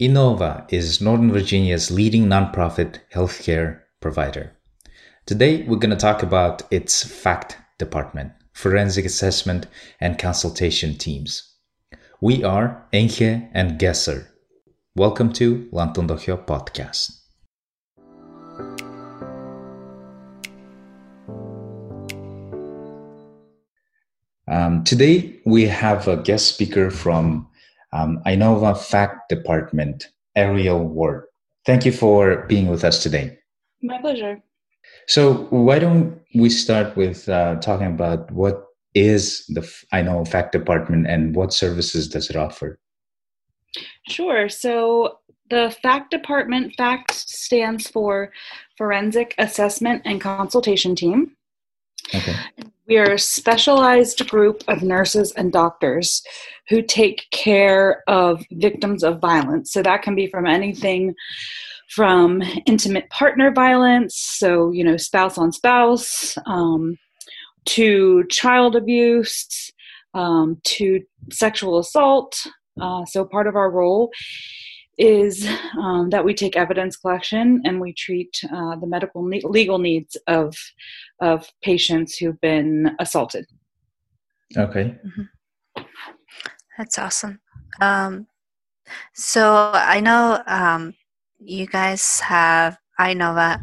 [0.00, 4.56] Inova is Northern Virginia's leading nonprofit healthcare provider.
[5.26, 9.66] Today, we're going to talk about its FACT department, forensic assessment
[10.00, 11.54] and consultation teams.
[12.18, 14.26] We are Enche and Geser.
[14.96, 17.10] Welcome to Lantuun Dohio podcast.
[24.48, 27.49] Um, today, we have a guest speaker from
[27.92, 31.24] um, Inova Fact Department, Ariel Ward.
[31.66, 33.38] Thank you for being with us today.
[33.82, 34.42] My pleasure.
[35.06, 39.60] So, why don't we start with uh, talking about what is the
[39.92, 42.78] Inova Fact Department and what services does it offer?
[44.08, 44.48] Sure.
[44.48, 45.18] So,
[45.50, 48.32] the FACT department, FACT stands for
[48.78, 51.32] Forensic Assessment and Consultation Team.
[52.14, 52.34] Okay.
[52.90, 56.24] We are a specialized group of nurses and doctors
[56.68, 59.72] who take care of victims of violence.
[59.72, 61.14] So that can be from anything
[61.90, 66.96] from intimate partner violence, so, you know, spouse on spouse, um,
[67.66, 69.70] to child abuse,
[70.14, 72.44] um, to sexual assault.
[72.80, 74.10] Uh, so part of our role
[74.98, 79.78] is um, that we take evidence collection and we treat uh, the medical ne- legal
[79.78, 80.54] needs of
[81.20, 83.46] of patients who've been assaulted.
[84.56, 85.82] Okay, mm-hmm.
[86.76, 87.40] that's awesome.
[87.80, 88.26] Um,
[89.14, 90.94] so I know um,
[91.38, 92.78] you guys have.
[92.98, 93.60] I know that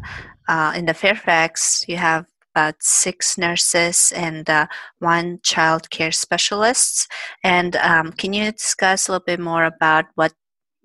[0.48, 4.66] uh, in the Fairfax you have about six nurses and uh,
[4.98, 7.06] one child care specialist.
[7.44, 10.32] And um, can you discuss a little bit more about what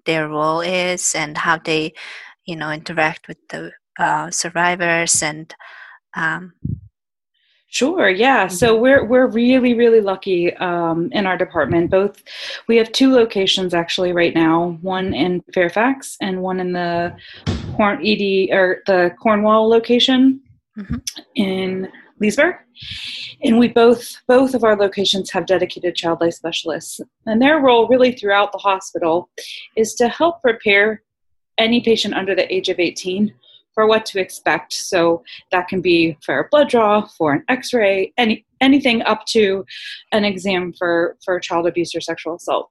[0.05, 1.94] their role is and how they,
[2.45, 5.53] you know, interact with the uh, survivors and.
[6.16, 6.53] Um,
[7.73, 8.08] Sure.
[8.08, 8.50] Yeah.
[8.50, 11.89] So we're we're really really lucky um, in our department.
[11.89, 12.22] Both
[12.67, 14.78] we have two locations actually right now.
[14.84, 17.16] One in Fairfax and one in the
[17.75, 20.39] Corn ED or the Cornwall location
[20.78, 20.97] mm-hmm.
[21.34, 22.57] in Leesburg.
[23.41, 27.88] And we both both of our locations have dedicated child life specialists, and their role
[27.88, 29.31] really throughout the hospital
[29.75, 31.02] is to help prepare
[31.57, 33.34] any patient under the age of 18
[33.73, 34.73] for what to expect.
[34.73, 39.66] So that can be for a blood draw, for an X-ray, any anything up to
[40.11, 42.69] an exam for for child abuse or sexual assault.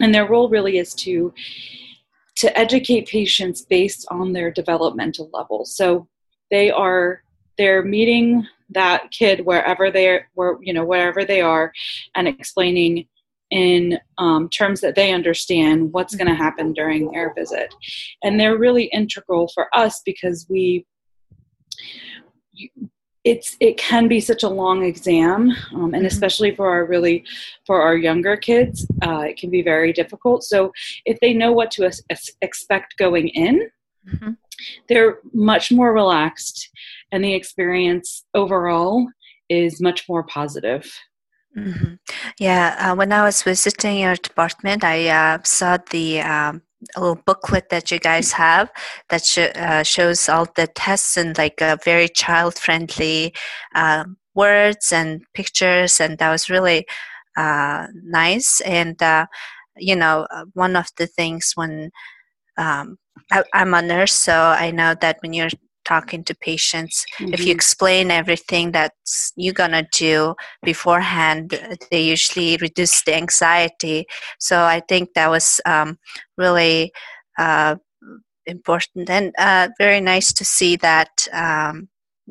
[0.00, 1.32] And their role really is to
[2.36, 5.64] to educate patients based on their developmental level.
[5.64, 6.08] So
[6.50, 7.22] they are
[7.58, 10.28] they're meeting that kid wherever they are,
[10.62, 11.72] you know, wherever they are,
[12.14, 13.06] and explaining
[13.50, 17.74] in um, terms that they understand what's going to happen during their visit.
[18.22, 20.86] And they're really integral for us because we,
[23.24, 26.06] it's it can be such a long exam um, and mm-hmm.
[26.06, 27.22] especially for our really
[27.66, 30.72] for our younger kids uh, it can be very difficult so
[31.04, 31.90] if they know what to
[32.40, 33.68] expect going in
[34.08, 34.30] mm-hmm.
[34.88, 36.70] they're much more relaxed
[37.12, 39.06] and the experience overall
[39.50, 40.90] is much more positive
[41.56, 41.94] Mm-hmm.
[42.38, 46.62] Yeah, uh, when I was visiting your department, I uh, saw the um,
[46.96, 48.70] little booklet that you guys have
[49.10, 53.34] that sh- uh, shows all the tests and like a very child friendly
[53.74, 56.86] um, words and pictures, and that was really
[57.36, 58.60] uh, nice.
[58.60, 59.26] And uh,
[59.76, 61.90] you know, uh, one of the things when
[62.58, 62.98] um,
[63.32, 65.50] I, I'm a nurse, so I know that when you're
[65.84, 67.32] talking to patients mm-hmm.
[67.32, 67.56] if you mm-hmm.
[67.56, 68.92] explain everything that
[69.36, 71.58] you're gonna do beforehand
[71.90, 74.06] they usually reduce the anxiety
[74.38, 75.98] so i think that was um,
[76.36, 76.92] really
[77.38, 77.76] uh,
[78.46, 81.88] important and uh, very nice to see that um,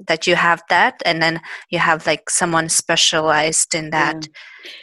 [0.08, 4.28] that you have that and then you have like someone specialized in that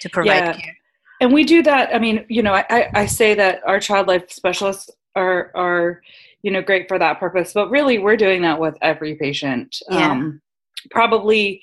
[0.01, 0.53] to provide yeah.
[0.53, 0.77] care
[1.21, 4.31] and we do that i mean you know I, I say that our child life
[4.31, 6.03] specialists are are
[6.47, 10.13] you know great for that purpose but really we're doing that with every patient yeah.
[10.13, 10.41] um,
[10.93, 11.61] probably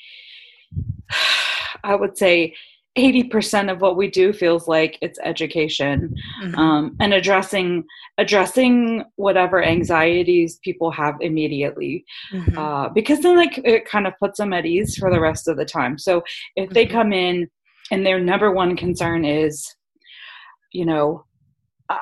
[1.86, 2.54] i would say
[2.96, 6.14] 80% of what we do feels like it's education
[6.44, 6.60] mm-hmm.
[6.60, 7.86] um, and addressing
[8.20, 12.58] addressing whatever anxieties people have immediately mm-hmm.
[12.58, 15.56] uh, because then like it kind of puts them at ease for the rest of
[15.56, 16.22] the time so
[16.56, 16.74] if mm-hmm.
[16.74, 17.50] they come in
[17.90, 19.66] and their number one concern is
[20.74, 21.24] you know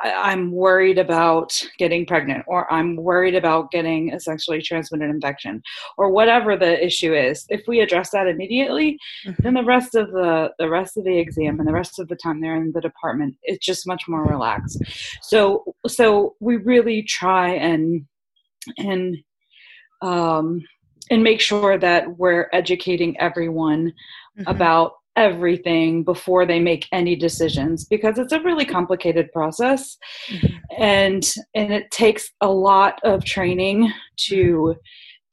[0.03, 5.61] I, am worried about getting pregnant, or I'm worried about getting a sexually transmitted infection,
[5.97, 7.45] or whatever the issue is.
[7.49, 9.41] If we address that immediately, mm-hmm.
[9.43, 12.15] then the rest of the the rest of the exam and the rest of the
[12.15, 14.81] time they're in the department, it's just much more relaxed.
[15.21, 18.05] So so we really try and
[18.77, 19.17] and
[20.01, 20.61] um,
[21.09, 23.93] and make sure that we're educating everyone
[24.37, 24.49] mm-hmm.
[24.49, 29.97] about everything before they make any decisions because it's a really complicated process
[30.29, 30.55] mm-hmm.
[30.77, 34.75] and and it takes a lot of training to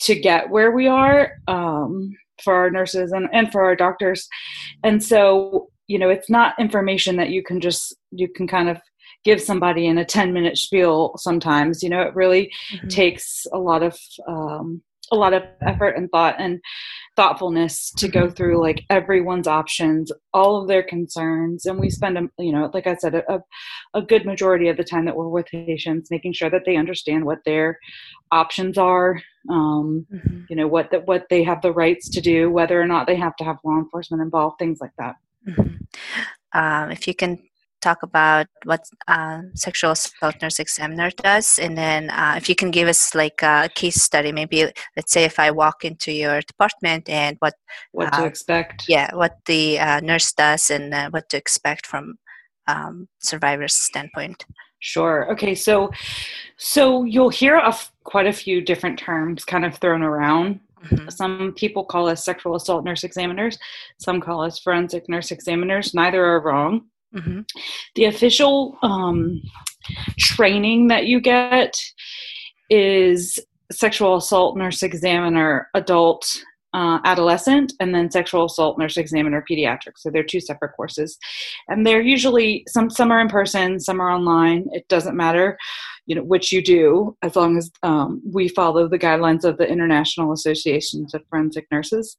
[0.01, 4.29] to get where we are um, for our nurses and, and for our doctors
[4.83, 8.79] and so you know it's not information that you can just you can kind of
[9.25, 12.89] give somebody in a 10 minute spiel sometimes you know it really mm-hmm.
[12.89, 13.97] takes a lot of
[14.27, 16.61] um, a lot of effort and thought and
[17.19, 18.35] thoughtfulness to go mm-hmm.
[18.35, 22.87] through like everyone's options all of their concerns and we spend a you know like
[22.87, 23.41] i said a,
[23.93, 27.25] a good majority of the time that we're with patients making sure that they understand
[27.25, 27.77] what their
[28.31, 29.21] options are
[29.51, 30.43] um, mm-hmm.
[30.49, 33.17] you know what the, what they have the rights to do whether or not they
[33.17, 35.75] have to have law enforcement involved things like that mm-hmm.
[36.57, 37.37] um, if you can
[37.81, 42.71] talk about what uh, sexual assault nurse examiner does and then uh, if you can
[42.71, 47.09] give us like a case study maybe let's say if i walk into your department
[47.09, 47.55] and what
[47.93, 51.87] what uh, to expect yeah what the uh, nurse does and uh, what to expect
[51.87, 52.19] from
[52.67, 54.45] um, survivors standpoint
[54.81, 55.91] sure okay so
[56.57, 61.09] so you'll hear of quite a few different terms kind of thrown around Mm-hmm.
[61.09, 63.59] Some people call us sexual assault nurse examiners.
[63.99, 65.95] Some call us forensic nurse examiners.
[65.95, 66.87] Neither are wrong.
[67.15, 67.41] Mm-hmm.
[67.95, 69.41] The official um,
[70.19, 71.75] training that you get
[72.71, 73.39] is
[73.73, 76.27] sexual assault nurse examiner adult
[76.75, 79.93] uh, adolescent and then sexual assault nurse examiner pediatric.
[79.97, 81.17] So they're two separate courses.
[81.69, 84.67] And they're usually some some are in person some are online.
[84.73, 85.57] It doesn't matter
[86.09, 89.69] you know which you do as long as um, we follow the guidelines of the
[89.69, 92.17] international associations of forensic nurses.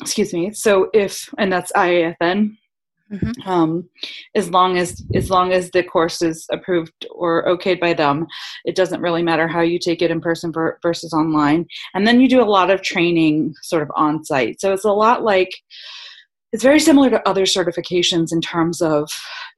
[0.00, 0.50] Excuse me.
[0.52, 2.56] So if and that's iafn
[3.12, 3.48] Mm-hmm.
[3.48, 3.88] Um,
[4.36, 8.26] as long as as long as the course is approved or okayed by them,
[8.64, 10.52] it doesn't really matter how you take it in person
[10.82, 11.66] versus online.
[11.94, 14.60] And then you do a lot of training sort of on site.
[14.60, 15.50] So it's a lot like
[16.52, 19.10] it's very similar to other certifications in terms of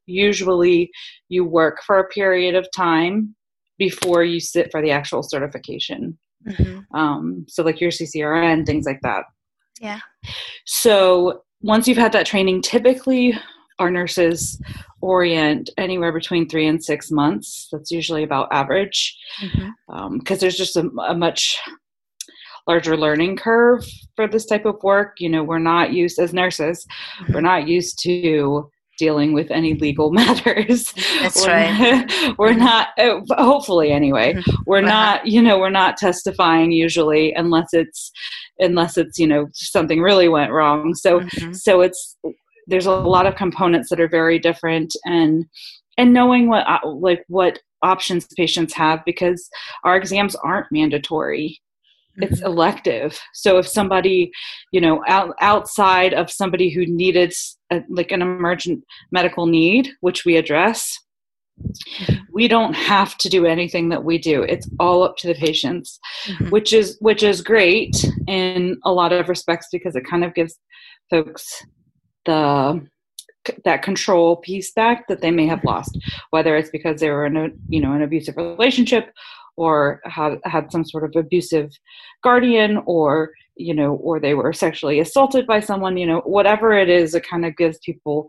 [0.06, 0.90] usually
[1.28, 3.34] you work for a period of time
[3.78, 6.19] before you sit for the actual certification.
[6.46, 6.96] Mm-hmm.
[6.96, 9.25] Um, so like your CCRN, things like that.
[9.81, 10.00] Yeah.
[10.64, 13.38] So once you've had that training, typically
[13.79, 14.61] our nurses
[15.00, 17.69] orient anywhere between three and six months.
[17.73, 19.94] That's usually about average because mm-hmm.
[19.94, 21.59] um, there's just a, a, much
[22.69, 25.17] larger learning curve for this type of work.
[25.19, 26.87] You know, we're not used as nurses,
[27.20, 27.32] mm-hmm.
[27.32, 30.93] we're not used to dealing with any legal matters.
[31.20, 32.35] That's we're, right.
[32.38, 34.62] We're not, uh, hopefully anyway, mm-hmm.
[34.67, 38.12] we're not, you know, we're not testifying usually unless it's,
[38.58, 40.94] unless it's, you know, something really went wrong.
[40.94, 41.52] So, mm-hmm.
[41.52, 42.16] so it's,
[42.66, 45.44] there's a lot of components that are very different and,
[45.99, 49.49] and knowing what, uh, like what options patients have because
[49.84, 51.60] our exams aren't mandatory
[52.19, 52.46] it's mm-hmm.
[52.46, 54.31] elective so if somebody
[54.70, 57.32] you know out, outside of somebody who needed
[57.72, 60.98] a, like an emergent medical need which we address.
[62.32, 65.99] We don't have to do anything that we do it's all up to the patients
[66.26, 66.50] mm-hmm.
[66.50, 70.58] which is which is great in a lot of respects because it kind of gives
[71.10, 71.64] folks
[72.25, 72.81] the
[73.64, 75.99] that control piece back that they may have lost
[76.31, 79.10] whether it's because they were in a you know an abusive relationship
[79.56, 81.70] or had had some sort of abusive
[82.22, 86.88] guardian or you know or they were sexually assaulted by someone you know whatever it
[86.88, 88.28] is it kind of gives people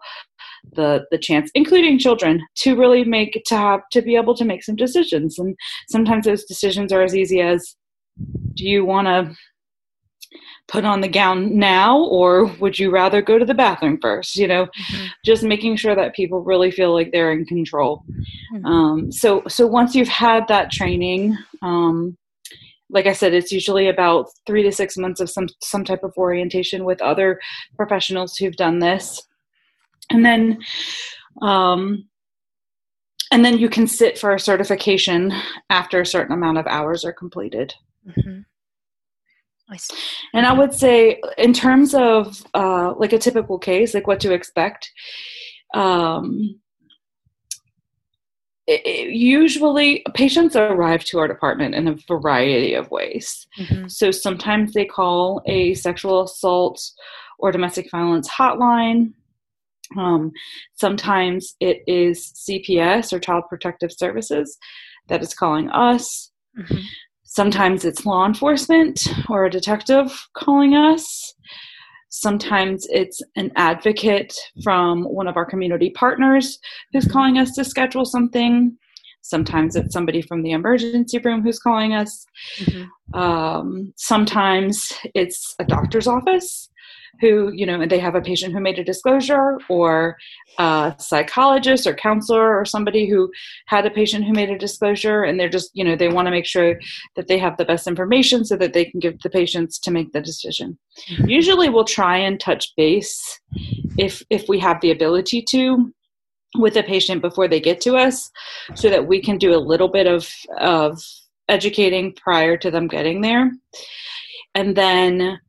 [0.73, 4.63] the the chance including children to really make to have to be able to make
[4.63, 5.55] some decisions and
[5.89, 7.75] sometimes those decisions are as easy as
[8.53, 9.35] do you want to
[10.67, 14.47] put on the gown now or would you rather go to the bathroom first you
[14.47, 15.05] know mm-hmm.
[15.25, 18.03] just making sure that people really feel like they're in control
[18.53, 18.65] mm-hmm.
[18.65, 22.17] um, so so once you've had that training um,
[22.93, 26.13] like I said, it's usually about three to six months of some some type of
[26.15, 27.39] orientation with other
[27.75, 29.21] professionals who've done this,
[30.09, 30.59] and then,
[31.41, 32.07] um,
[33.31, 35.33] and then you can sit for a certification
[35.69, 37.73] after a certain amount of hours are completed.
[38.07, 38.41] Mm-hmm.
[40.33, 44.33] And I would say, in terms of uh, like a typical case, like what to
[44.33, 44.91] expect,
[45.73, 46.59] um,
[48.67, 53.47] it, it, usually patients arrive to our department in a variety of ways.
[53.59, 53.87] Mm-hmm.
[53.87, 56.81] So sometimes they call a sexual assault
[57.39, 59.13] or domestic violence hotline.
[59.97, 60.31] Um,
[60.73, 64.57] sometimes it is CPS or Child Protective Services
[65.07, 66.31] that is calling us.
[66.57, 66.81] Mm-hmm.
[67.23, 71.33] Sometimes it's law enforcement or a detective calling us.
[72.09, 74.33] Sometimes it's an advocate
[74.63, 76.59] from one of our community partners
[76.91, 78.77] who's calling us to schedule something.
[79.23, 82.25] Sometimes it's somebody from the emergency room who's calling us.
[82.59, 83.19] Mm-hmm.
[83.19, 86.69] Um, sometimes it's a doctor's office
[87.21, 90.17] who you know and they have a patient who made a disclosure or
[90.57, 93.31] a psychologist or counselor or somebody who
[93.67, 96.31] had a patient who made a disclosure and they're just you know they want to
[96.31, 96.79] make sure
[97.15, 100.11] that they have the best information so that they can give the patients to make
[100.11, 100.77] the decision
[101.09, 101.29] mm-hmm.
[101.29, 103.39] usually we'll try and touch base
[103.97, 105.93] if if we have the ability to
[106.55, 108.31] with a patient before they get to us
[108.75, 110.29] so that we can do a little bit of
[110.59, 111.01] of
[111.49, 113.51] educating prior to them getting there
[114.55, 115.39] and then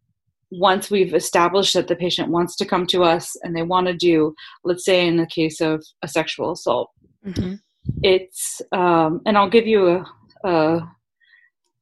[0.58, 3.94] once we've established that the patient wants to come to us and they want to
[3.94, 4.34] do
[4.64, 6.90] let's say in the case of a sexual assault
[7.26, 7.54] mm-hmm.
[8.02, 10.04] it's um, and i'll give you a,
[10.44, 10.88] a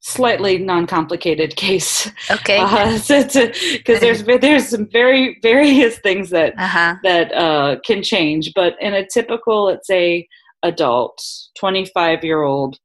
[0.02, 2.10] slightly non-complicated case.
[2.30, 2.58] Okay.
[2.58, 6.96] Uh, because there's there's some very various things that uh-huh.
[7.02, 10.28] that uh, can change, but in a typical, let's say,
[10.62, 11.18] adult,
[11.58, 12.78] 25 year old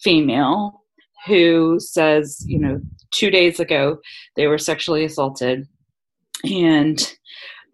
[0.00, 0.82] female
[1.26, 2.80] who says, you know,
[3.12, 3.98] two days ago
[4.36, 5.66] they were sexually assaulted,
[6.44, 7.14] and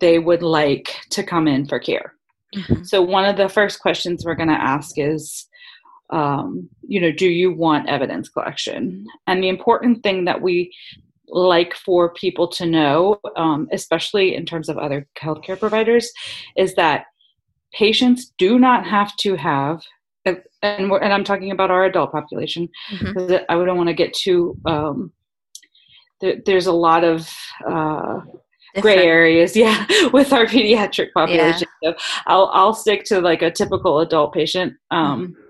[0.01, 2.15] they would like to come in for care.
[2.55, 2.85] Mm-hmm.
[2.85, 5.49] So one of the first questions we're going to ask is
[6.13, 9.07] um, you know, do you want evidence collection?
[9.27, 10.73] And the important thing that we
[11.29, 16.13] like for people to know, um, especially in terms of other healthcare providers,
[16.57, 17.07] is that
[17.73, 19.83] patients do not have to have,
[20.63, 23.45] and, and I'm talking about our adult population, because mm-hmm.
[23.49, 24.57] I don't want to get too.
[24.65, 25.13] Um,
[26.21, 27.29] there, there's a lot of
[27.69, 28.21] uh,
[28.81, 31.69] gray areas, yeah, with our pediatric population.
[31.83, 31.93] Yeah.
[31.93, 34.75] So I'll I'll stick to like a typical adult patient.
[34.91, 35.43] Um, mm-hmm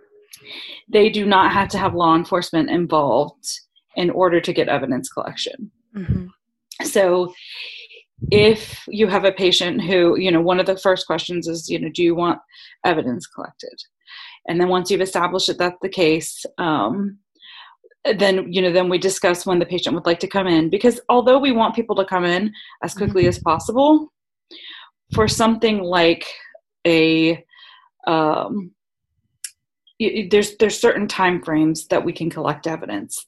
[0.92, 3.48] they do not have to have law enforcement involved
[3.96, 5.70] in order to get evidence collection.
[5.96, 6.26] Mm-hmm.
[6.84, 7.32] So
[8.30, 11.78] if you have a patient who, you know, one of the first questions is, you
[11.78, 12.40] know, do you want
[12.84, 13.74] evidence collected?
[14.48, 17.18] And then once you've established that that's the case, um,
[18.18, 21.00] then you know then we discuss when the patient would like to come in because
[21.08, 23.28] although we want people to come in as quickly mm-hmm.
[23.28, 24.12] as possible
[25.14, 26.26] for something like
[26.86, 27.44] a
[28.06, 28.72] um,
[30.30, 33.24] there's there's certain time frames that we can collect evidence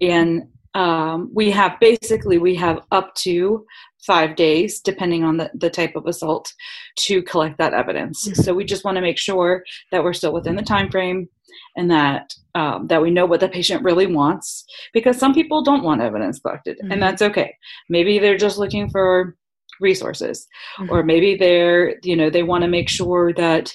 [0.00, 0.42] and
[0.74, 3.64] um, we have basically we have up to
[4.04, 6.52] five days depending on the, the type of assault
[6.96, 8.40] to collect that evidence mm-hmm.
[8.40, 11.28] so we just want to make sure that we're still within the time frame
[11.76, 15.84] and that um, that we know what the patient really wants because some people don't
[15.84, 16.92] want evidence collected mm-hmm.
[16.92, 17.54] and that's okay
[17.88, 19.36] maybe they're just looking for
[19.80, 20.46] resources
[20.78, 20.92] mm-hmm.
[20.92, 23.72] or maybe they're you know they want to make sure that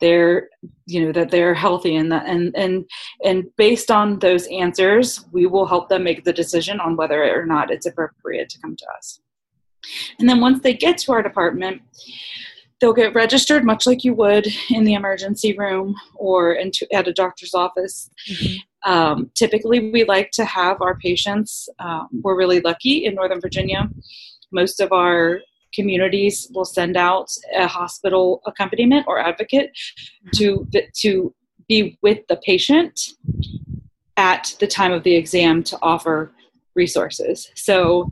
[0.00, 0.48] they're
[0.86, 2.84] you know that they're healthy and that and and
[3.24, 7.46] and based on those answers we will help them make the decision on whether or
[7.46, 9.20] not it's appropriate to come to us
[10.18, 11.82] and then once they get to our department
[12.80, 17.12] they'll get registered much like you would in the emergency room or into, at a
[17.12, 18.90] doctor's office mm-hmm.
[18.90, 23.88] um, typically we like to have our patients um, we're really lucky in northern virginia
[24.50, 25.40] most of our
[25.74, 29.70] communities will send out a hospital accompaniment or advocate
[30.34, 31.34] to to
[31.68, 33.14] be with the patient
[34.16, 36.32] at the time of the exam to offer
[36.74, 37.50] resources.
[37.54, 38.10] So,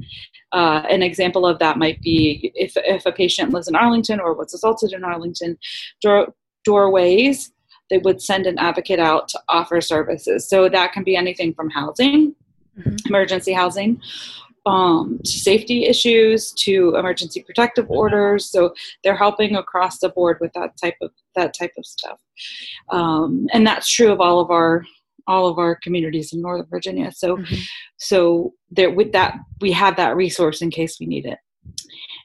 [0.52, 4.34] uh, an example of that might be if, if a patient lives in Arlington or
[4.34, 5.58] was assaulted in Arlington,
[6.00, 7.52] door, doorways,
[7.88, 10.48] they would send an advocate out to offer services.
[10.48, 12.34] So, that can be anything from housing,
[12.78, 12.96] mm-hmm.
[13.06, 14.00] emergency housing,
[14.66, 18.50] um, to safety issues to emergency protective orders.
[18.50, 22.20] So they're helping across the board with that type of that type of stuff,
[22.90, 24.84] um, and that's true of all of our
[25.30, 27.10] all of our communities in Northern Virginia.
[27.12, 27.54] So mm-hmm.
[27.96, 31.38] so there with that we have that resource in case we need it.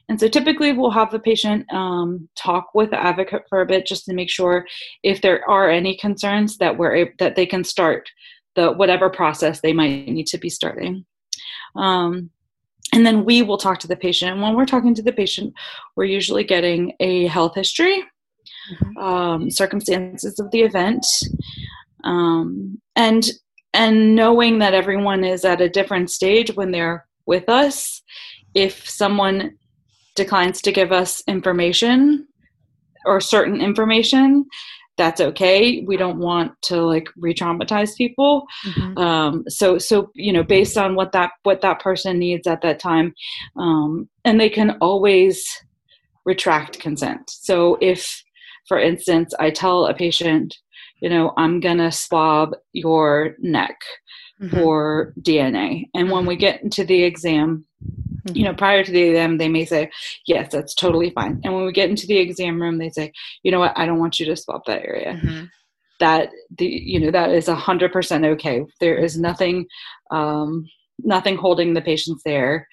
[0.08, 3.86] And so typically we'll have the patient um, talk with the advocate for a bit
[3.86, 4.64] just to make sure
[5.02, 8.08] if there are any concerns that we're that they can start
[8.56, 11.04] the whatever process they might need to be starting.
[11.76, 12.30] Um,
[12.94, 14.32] and then we will talk to the patient.
[14.32, 15.52] And when we're talking to the patient,
[15.96, 18.02] we're usually getting a health history,
[18.72, 18.96] mm-hmm.
[18.96, 21.04] um, circumstances of the event,
[22.04, 23.28] um, and
[23.74, 28.02] and knowing that everyone is at a different stage when they're with us.
[28.54, 29.58] If someone
[30.14, 32.26] declines to give us information
[33.04, 34.46] or certain information,
[34.96, 38.98] that's okay we don't want to like re-traumatize people mm-hmm.
[38.98, 42.78] um, so so you know based on what that what that person needs at that
[42.78, 43.14] time
[43.56, 45.44] um, and they can always
[46.24, 48.22] retract consent so if
[48.66, 50.56] for instance i tell a patient
[51.00, 53.78] you know i'm gonna swab your neck
[54.40, 54.54] mm-hmm.
[54.54, 56.40] for dna and when we mm-hmm.
[56.40, 57.64] get into the exam
[58.32, 59.90] you know, prior to the exam, they may say,
[60.26, 61.40] yes, that's totally fine.
[61.44, 63.12] And when we get into the exam room, they say,
[63.42, 65.14] you know what, I don't want you to swab that area.
[65.14, 65.44] Mm-hmm.
[65.98, 68.66] That the you know that is a hundred percent okay.
[68.80, 69.66] There is nothing
[70.10, 72.68] um, nothing holding the patients there.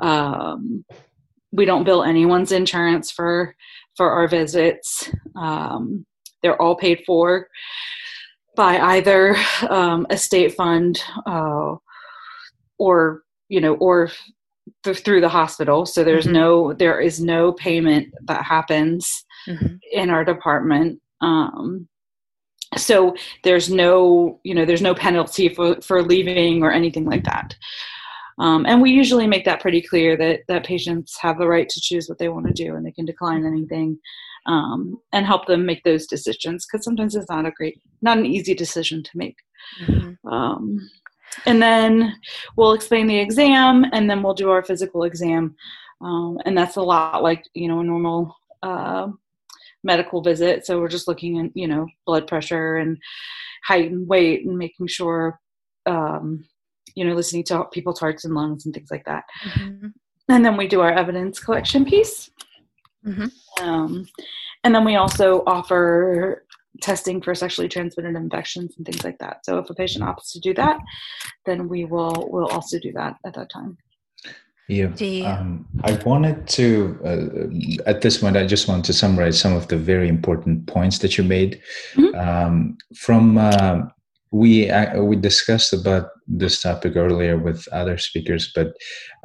[0.00, 0.84] Um,
[1.50, 3.56] we don't bill anyone's insurance for
[3.96, 5.10] for our visits.
[5.34, 6.06] Um,
[6.42, 7.48] they're all paid for
[8.54, 9.36] by either
[9.68, 11.74] um, a state fund uh,
[12.78, 14.10] or you know or
[14.84, 15.86] th- through the hospital.
[15.86, 16.34] So there's mm-hmm.
[16.34, 19.76] no there is no payment that happens mm-hmm.
[19.92, 21.00] in our department.
[21.20, 21.88] Um,
[22.76, 27.56] so there's no you know there's no penalty for for leaving or anything like that.
[28.38, 31.80] Um, and we usually make that pretty clear that that patients have the right to
[31.80, 33.98] choose what they want to do and they can decline anything
[34.46, 38.26] um, and help them make those decisions because sometimes it's not a great not an
[38.26, 39.36] easy decision to make.
[39.80, 40.28] Mm-hmm.
[40.28, 40.90] um,
[41.46, 42.18] and then
[42.56, 45.54] we'll explain the exam and then we'll do our physical exam.
[46.00, 49.08] Um, and that's a lot like you know a normal uh,
[49.84, 50.66] medical visit.
[50.66, 52.98] So we're just looking at you know blood pressure and
[53.64, 55.40] height and weight and making sure
[55.86, 56.44] um,
[56.94, 59.24] you know listening to people's hearts and lungs and things like that.
[59.44, 59.88] Mm-hmm.
[60.28, 62.30] and then we do our evidence collection piece
[63.04, 63.64] mm-hmm.
[63.64, 64.06] um,
[64.64, 66.44] and then we also offer
[66.80, 69.44] testing for sexually transmitted infections and things like that.
[69.44, 70.78] So if a patient opts to do that,
[71.46, 73.76] then we will will also do that at that time.
[74.68, 74.92] Yeah,
[75.26, 78.36] um, I wanted to uh, at this point.
[78.36, 81.60] I just want to summarize some of the very important points that you made.
[81.94, 82.18] Mm-hmm.
[82.18, 83.82] Um, from uh,
[84.32, 88.72] we uh, we discussed about this topic earlier with other speakers, but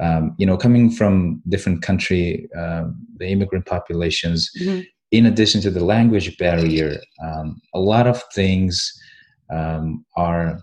[0.00, 2.84] um, you know, coming from different country, uh,
[3.16, 4.50] the immigrant populations.
[4.60, 8.92] Mm-hmm in addition to the language barrier, um, a lot of things
[9.50, 10.60] um, are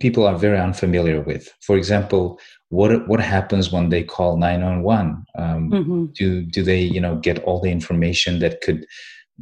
[0.00, 1.48] people are very unfamiliar with.
[1.62, 2.38] For example,
[2.68, 5.24] what what happens when they call nine one one?
[5.38, 6.04] Um, mm-hmm.
[6.14, 8.86] Do do they you know get all the information that could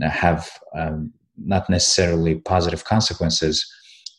[0.01, 3.67] have um, not necessarily positive consequences?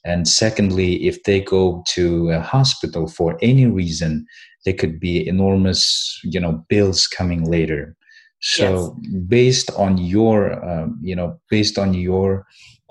[0.08, 4.26] And secondly, if they go to a hospital for any reason,
[4.68, 7.96] there could be enormous you know bills coming later
[8.42, 9.24] so yes.
[9.28, 10.38] based on your
[10.70, 12.46] um, you know based on your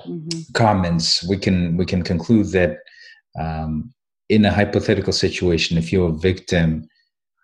[0.07, 0.41] mm-hmm.
[0.55, 2.79] comments we can we can conclude that
[3.39, 3.93] um,
[4.31, 6.89] in a hypothetical situation if you're a victim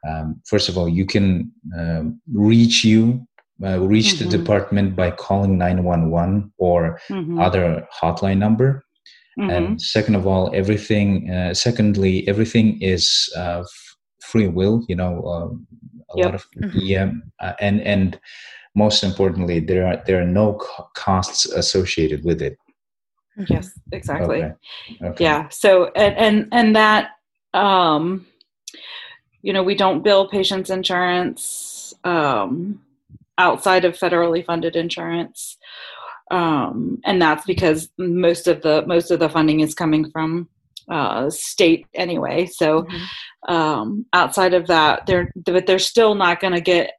[0.08, 3.02] um, first of all you can um, reach you
[3.62, 4.30] uh, reach mm-hmm.
[4.30, 7.38] the department by calling 911 or mm-hmm.
[7.38, 8.82] other hotline number
[9.36, 9.78] and mm-hmm.
[9.78, 15.66] second of all everything uh, secondly everything is uh, f- free will you know um,
[16.14, 16.26] a yep.
[16.26, 16.78] lot of mm-hmm.
[16.80, 18.20] yeah uh, and and
[18.74, 22.58] most importantly there are there are no co- costs associated with it
[23.48, 24.54] yes exactly okay.
[25.02, 25.24] Okay.
[25.24, 27.12] yeah so and and and that
[27.54, 28.26] um
[29.40, 32.80] you know we don't bill patients insurance um
[33.38, 35.56] outside of federally funded insurance
[36.32, 40.48] um and that's because most of the most of the funding is coming from
[40.90, 42.46] uh, state anyway.
[42.46, 43.54] So mm-hmm.
[43.54, 46.92] um, outside of that, they're but they're still not going to get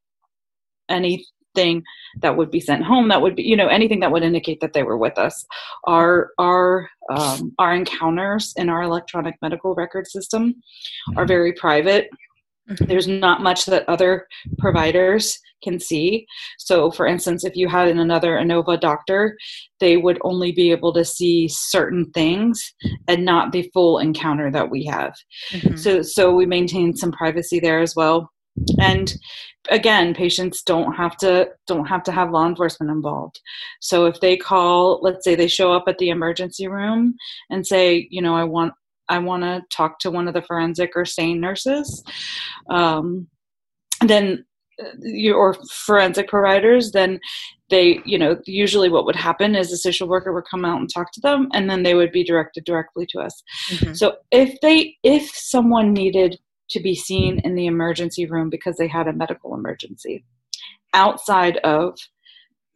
[0.89, 1.83] anything
[2.21, 3.09] that would be sent home.
[3.09, 5.45] That would be you know anything that would indicate that they were with us.
[5.85, 11.17] Our our um, our encounters in our electronic medical record system mm-hmm.
[11.17, 12.09] are very private.
[12.69, 12.85] Mm-hmm.
[12.85, 16.25] There's not much that other providers can see.
[16.57, 19.37] So, for instance, if you had another Inova doctor,
[19.79, 22.73] they would only be able to see certain things
[23.07, 25.13] and not the full encounter that we have.
[25.51, 25.77] Mm-hmm.
[25.77, 28.29] So, so we maintain some privacy there as well.
[28.79, 29.13] And
[29.69, 33.39] again, patients don't have to don't have to have law enforcement involved.
[33.81, 37.15] So if they call, let's say they show up at the emergency room
[37.49, 38.73] and say, you know, I want
[39.09, 42.03] I want to talk to one of the forensic or SANE nurses,
[42.69, 43.27] um,
[44.01, 44.45] then
[44.81, 47.19] uh, or forensic providers, then
[47.69, 50.89] they, you know, usually what would happen is a social worker would come out and
[50.91, 53.43] talk to them, and then they would be directed directly to us.
[53.69, 53.93] Mm-hmm.
[53.93, 56.39] So if they, if someone needed
[56.69, 60.25] to be seen in the emergency room because they had a medical emergency,
[60.93, 61.97] outside of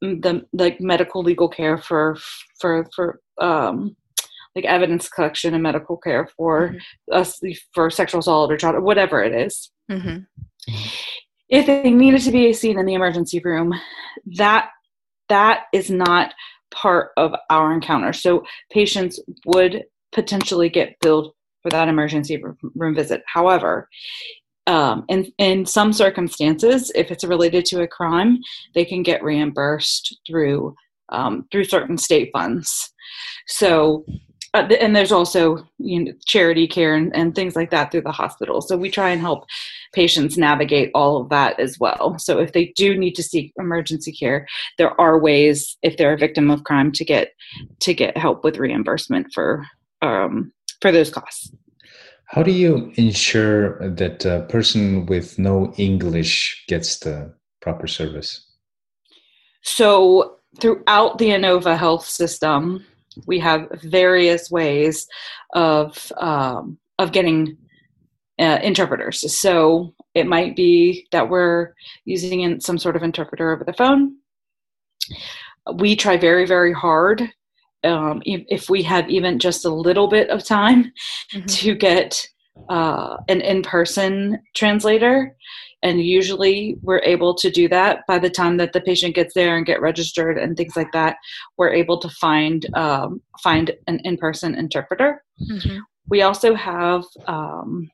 [0.02, 2.18] the like medical legal care for
[2.60, 3.96] for for um
[4.58, 7.14] like evidence collection and medical care for mm-hmm.
[7.14, 7.40] us
[7.74, 9.72] for sexual assault or child whatever it is.
[9.90, 10.24] Mm-hmm.
[11.50, 13.74] If they needed to be seen in the emergency room,
[14.36, 14.70] that
[15.30, 16.34] that is not
[16.72, 18.14] part of our encounter.
[18.14, 22.42] So patients would potentially get billed for that emergency
[22.76, 23.22] room visit.
[23.28, 23.88] However,
[24.66, 28.40] um, in, in some circumstances, if it's related to a crime,
[28.74, 30.76] they can get reimbursed through
[31.10, 32.94] um, through certain state funds.
[33.48, 34.06] So
[34.54, 38.12] uh, and there's also you know charity care and, and things like that through the
[38.12, 38.62] hospital.
[38.62, 39.46] So we try and help
[39.94, 42.18] patients navigate all of that as well.
[42.20, 46.18] So if they do need to seek emergency care there are ways if they're a
[46.18, 47.32] victim of crime to get
[47.82, 49.66] to get help with reimbursement for
[50.02, 51.52] um, for those costs.
[52.26, 58.46] How do you ensure that a person with no English gets the proper service?
[59.62, 62.86] So, throughout the Inova health system,
[63.26, 65.08] we have various ways
[65.54, 67.58] of um, of getting
[68.40, 69.32] uh, interpreters.
[69.36, 71.74] So it might be that we're
[72.06, 74.16] using in some sort of interpreter over the phone.
[75.76, 77.24] We try very very hard.
[77.84, 80.92] Um, if, if, we have even just a little bit of time
[81.34, 81.46] mm-hmm.
[81.46, 82.28] to get
[82.70, 85.36] uh, an in-person translator
[85.84, 89.58] and usually we're able to do that by the time that the patient gets there
[89.58, 91.18] and get registered and things like that
[91.58, 95.80] we're able to find um, find an in-person interpreter mm-hmm.
[96.08, 97.90] we also have um,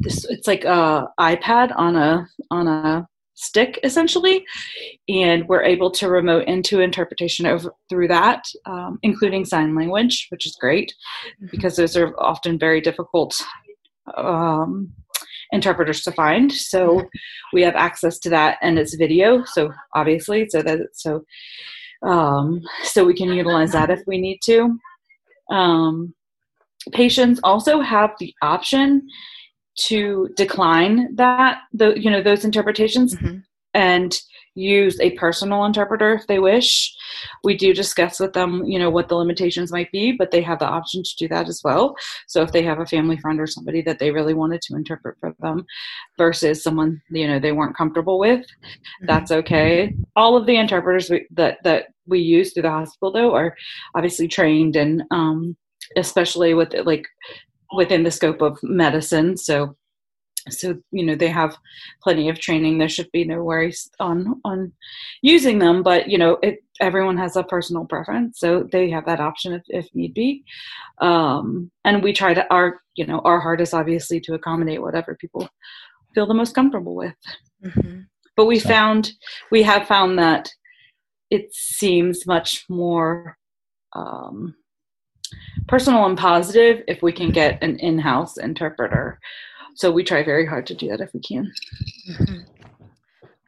[0.00, 4.44] this it's like a ipad on a on a stick essentially
[5.08, 10.46] and we're able to remote into interpretation over through that um, including sign language which
[10.46, 10.94] is great
[11.36, 11.48] mm-hmm.
[11.50, 13.34] because those are often very difficult
[14.16, 14.92] um,
[15.52, 16.52] interpreters to find.
[16.52, 17.08] So
[17.52, 19.44] we have access to that, and it's video.
[19.44, 21.24] So obviously, so that so
[22.06, 24.78] um, so we can utilize that if we need to.
[25.50, 26.14] Um,
[26.92, 29.06] patients also have the option
[29.76, 33.38] to decline that the you know those interpretations mm-hmm.
[33.72, 34.20] and
[34.54, 36.94] use a personal interpreter if they wish.
[37.42, 40.58] We do discuss with them, you know, what the limitations might be, but they have
[40.58, 41.96] the option to do that as well.
[42.28, 45.16] So if they have a family friend or somebody that they really wanted to interpret
[45.20, 45.64] for them
[46.18, 49.06] versus someone, you know, they weren't comfortable with, mm-hmm.
[49.06, 49.94] that's okay.
[50.16, 53.56] All of the interpreters we, that that we use through the hospital though are
[53.94, 55.56] obviously trained and um
[55.96, 57.06] especially with like
[57.74, 59.36] within the scope of medicine.
[59.36, 59.76] So
[60.50, 61.56] so you know they have
[62.02, 64.72] plenty of training there should be no worries on on
[65.22, 69.20] using them but you know it everyone has a personal preference so they have that
[69.20, 70.44] option if, if need be
[70.98, 75.48] um, and we try to our you know our hardest obviously to accommodate whatever people
[76.14, 77.14] feel the most comfortable with
[77.64, 78.00] mm-hmm.
[78.36, 78.68] but we so.
[78.68, 79.12] found
[79.50, 80.50] we have found that
[81.30, 83.36] it seems much more
[83.94, 84.54] um,
[85.68, 89.18] personal and positive if we can get an in-house interpreter
[89.74, 91.52] so we try very hard to do that if we can.
[92.10, 92.40] Mm-hmm.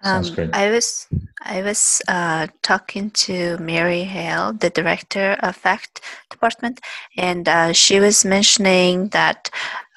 [0.03, 1.09] Um, I was
[1.43, 6.81] I was uh, talking to Mary Hale, the director of FACT department,
[7.17, 9.51] and uh, she was mentioning that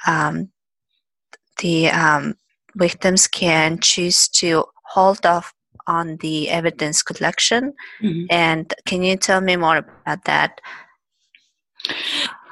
[0.08, 0.50] um,
[1.60, 2.36] the um,
[2.76, 5.54] victims can choose to hold off
[5.86, 7.74] on the evidence collection.
[8.02, 8.26] Mm-hmm.
[8.30, 10.62] And can you tell me more about that?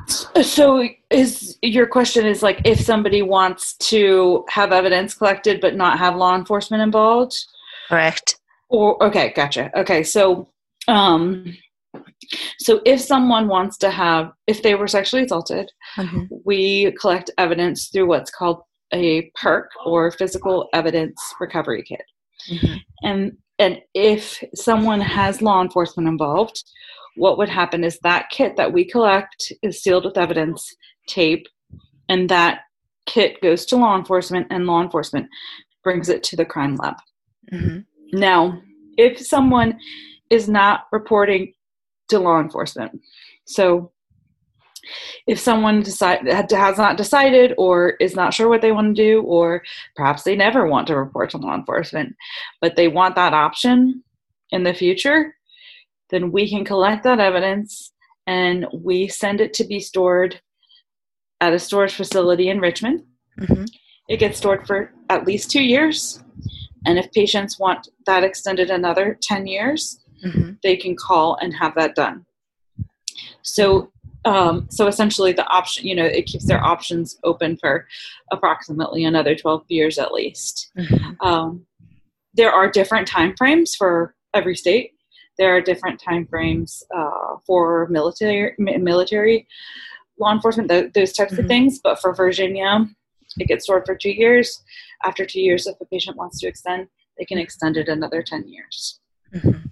[0.07, 5.99] So is your question is like if somebody wants to have evidence collected but not
[5.99, 7.35] have law enforcement involved?
[7.89, 8.39] Correct.
[8.69, 9.71] Or okay, gotcha.
[9.77, 10.49] Okay, so
[10.87, 11.57] um
[12.59, 16.23] so if someone wants to have if they were sexually assaulted, mm-hmm.
[16.45, 18.61] we collect evidence through what's called
[18.93, 22.03] a PERK or physical evidence recovery kit.
[22.49, 22.75] Mm-hmm.
[23.03, 26.63] And and if someone has law enforcement involved,
[27.17, 30.75] what would happen is that kit that we collect is sealed with evidence
[31.07, 31.47] tape,
[32.09, 32.61] and that
[33.05, 35.27] kit goes to law enforcement, and law enforcement
[35.83, 36.95] brings it to the crime lab.
[37.51, 37.79] Mm-hmm.
[38.19, 38.61] Now,
[38.97, 39.79] if someone
[40.29, 41.53] is not reporting
[42.09, 43.01] to law enforcement,
[43.45, 43.91] so
[45.25, 49.21] if someone decide, has not decided or is not sure what they want to do,
[49.23, 49.63] or
[49.95, 52.15] perhaps they never want to report to law enforcement,
[52.61, 54.03] but they want that option
[54.51, 55.35] in the future,
[56.09, 57.91] then we can collect that evidence
[58.25, 60.39] and we send it to be stored
[61.39, 63.03] at a storage facility in Richmond.
[63.39, 63.65] Mm-hmm.
[64.09, 66.23] It gets stored for at least two years.
[66.85, 70.51] And if patients want that extended another 10 years, mm-hmm.
[70.63, 72.25] they can call and have that done.
[73.41, 73.91] So,
[74.25, 77.87] um, so essentially, the option, you know, it keeps their options open for
[78.31, 80.71] approximately another 12 years at least.
[80.77, 81.25] Mm-hmm.
[81.25, 81.65] Um,
[82.33, 84.91] there are different time frames for every state
[85.37, 89.47] there are different time frames uh, for military military
[90.19, 91.41] law enforcement th- those types mm-hmm.
[91.41, 92.85] of things but for virginia
[93.37, 94.63] it gets stored for two years
[95.03, 98.47] after two years if the patient wants to extend they can extend it another 10
[98.47, 98.99] years
[99.33, 99.67] mm-hmm.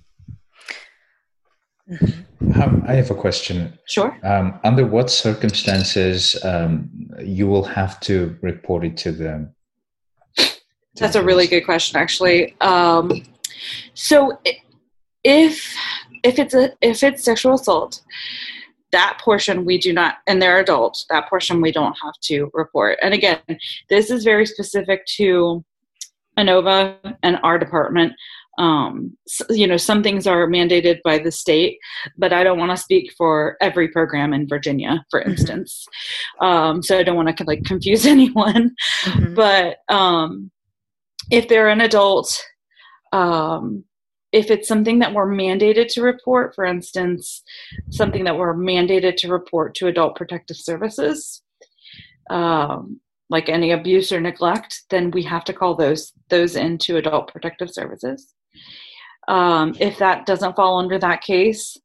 [1.90, 2.62] Mm-hmm.
[2.62, 3.78] Um, I have a question.
[3.86, 4.18] Sure.
[4.24, 9.54] Um, under what circumstances um, you will have to report it to them?
[10.96, 12.60] That's a really good question, actually.
[12.62, 13.24] Um,
[13.94, 14.58] so, it,
[15.26, 15.76] if
[16.24, 18.02] if it's a if it's sexual assault
[18.92, 22.98] that portion we do not and they're adults that portion we don't have to report
[23.02, 23.42] and again
[23.90, 25.66] this is very specific to
[26.38, 28.14] Inova and our department
[28.58, 29.18] um,
[29.50, 31.78] you know, some things are mandated by the state,
[32.18, 35.32] but I don't want to speak for every program in Virginia, for mm-hmm.
[35.32, 35.86] instance.
[36.42, 36.46] Mm-hmm.
[36.46, 38.72] Um, so I don't want to like confuse anyone.
[39.04, 39.34] Mm-hmm.
[39.34, 40.52] But um,
[41.32, 42.42] if they're an adult,
[43.12, 43.84] um,
[44.36, 47.42] if it's something that we're mandated to report, for instance,
[47.90, 51.42] something that we're mandated to report to Adult Protective Services,
[52.30, 57.32] um, like any abuse or neglect, then we have to call those those into Adult
[57.32, 58.34] Protective Services.
[59.30, 61.78] Um, if that doesn't fall under that case,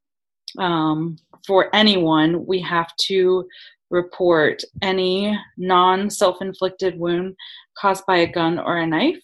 [0.59, 1.15] um,
[1.47, 3.47] for anyone, we have to
[3.91, 7.37] report any non self inflicted wound
[7.77, 9.23] caused by a gun or a knife.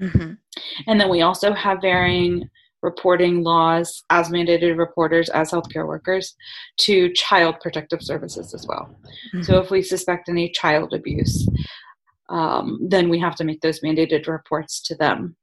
[0.00, 0.34] Mm-hmm.
[0.86, 2.48] And then we also have varying
[2.82, 6.34] reporting laws as mandated reporters as healthcare workers
[6.78, 8.96] to child protective services as well.
[9.34, 9.42] Mm-hmm.
[9.42, 11.48] So if we suspect any child abuse,
[12.28, 15.36] um, then we have to make those mandated reports to them.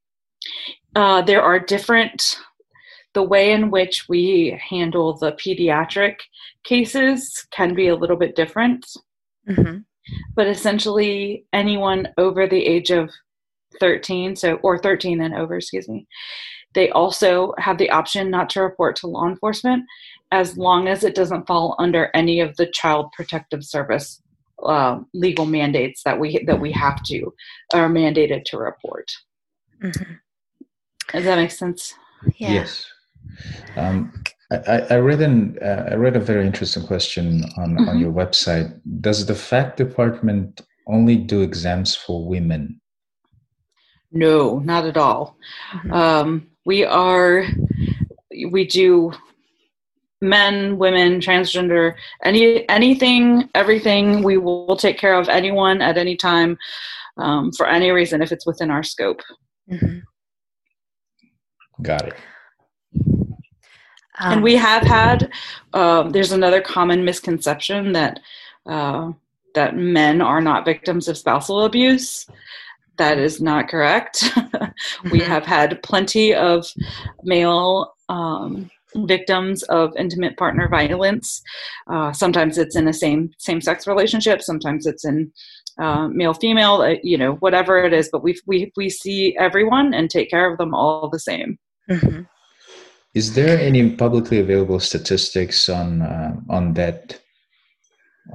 [0.96, 2.38] Uh, there are different
[3.14, 6.16] the way in which we handle the pediatric
[6.64, 8.86] cases can be a little bit different
[9.48, 9.78] mm-hmm.
[10.34, 13.10] but essentially anyone over the age of
[13.80, 16.06] 13 so or 13 and over excuse me
[16.74, 19.84] they also have the option not to report to law enforcement
[20.30, 24.22] as long as it doesn't fall under any of the child protective service
[24.64, 27.32] uh, legal mandates that we that we have to
[27.72, 29.06] are mandated to report
[29.82, 30.14] mm-hmm.
[31.12, 31.94] Does that make sense?
[32.36, 32.52] Yeah.
[32.52, 32.86] Yes.
[33.76, 34.12] Um,
[34.50, 37.88] I, I, read an uh, I read a very interesting question on, mm-hmm.
[37.88, 38.78] on your website.
[39.00, 42.80] Does the FACT department only do exams for women?
[44.10, 45.36] No, not at all.
[45.72, 45.92] Mm-hmm.
[45.92, 47.46] Um, we are
[48.50, 49.10] we do
[50.20, 54.22] men, women, transgender, any anything, everything.
[54.22, 56.58] We will take care of anyone at any time
[57.16, 59.22] um, for any reason if it's within our scope.
[59.72, 60.00] Mm-hmm.
[61.82, 62.14] Got it.
[64.20, 65.32] Um, and we have had.
[65.72, 68.20] Um, there's another common misconception that
[68.66, 69.12] uh,
[69.54, 72.26] that men are not victims of spousal abuse.
[72.98, 74.22] That is not correct.
[74.34, 75.18] we mm-hmm.
[75.20, 76.66] have had plenty of
[77.22, 81.40] male um, victims of intimate partner violence.
[81.90, 84.42] Uh, sometimes it's in a same same sex relationship.
[84.42, 85.32] Sometimes it's in
[85.78, 86.82] uh, male female.
[86.82, 88.08] Uh, you know, whatever it is.
[88.10, 91.58] But we we we see everyone and take care of them all the same.
[91.90, 92.22] Mm-hmm.
[93.14, 97.20] Is there any publicly available statistics on uh, on that?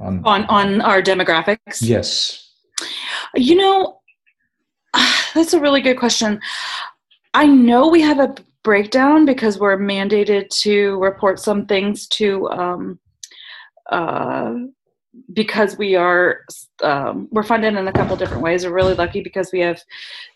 [0.00, 1.78] On, on on our demographics?
[1.80, 2.40] Yes.
[3.36, 4.00] You know,
[5.34, 6.40] that's a really good question.
[7.34, 12.98] I know we have a breakdown because we're mandated to report some things to um,
[13.90, 14.54] uh,
[15.32, 16.40] because we are
[16.82, 18.64] um, we're funded in a couple different ways.
[18.64, 19.80] We're really lucky because we have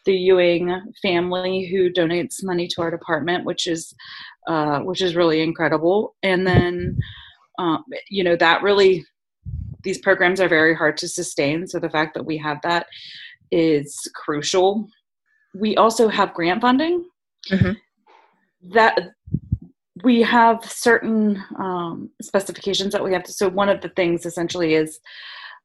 [0.04, 3.94] the Ewing family who donates money to our department, which is
[4.46, 6.14] uh, which is really incredible.
[6.22, 6.98] And then
[7.58, 9.04] um, you know that really
[9.82, 11.66] these programs are very hard to sustain.
[11.66, 12.86] So the fact that we have that
[13.50, 14.86] is crucial.
[15.54, 17.04] We also have grant funding.
[17.50, 17.72] Mm-hmm.
[18.74, 19.10] That
[20.04, 23.32] we have certain um, specifications that we have to.
[23.32, 25.00] So one of the things essentially is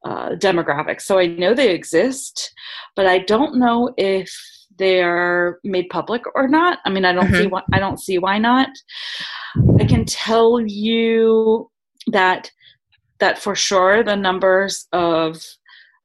[0.06, 1.02] uh, demographics.
[1.02, 2.54] So I know they exist,
[2.96, 4.32] but I don't know if
[4.78, 6.80] they're made public or not.
[6.86, 7.44] I mean, I don't mm-hmm.
[7.44, 7.62] see why.
[7.72, 8.70] I don't see why not.
[9.80, 11.70] I can tell you
[12.08, 12.50] that
[13.20, 15.42] that for sure the numbers of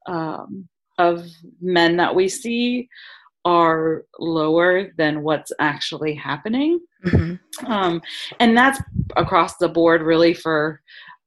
[0.07, 1.25] um, of
[1.61, 2.87] men that we see
[3.45, 6.79] are lower than what's actually happening.
[7.05, 7.65] Mm-hmm.
[7.71, 8.01] Um,
[8.39, 8.79] and that's
[9.15, 10.81] across the board, really, for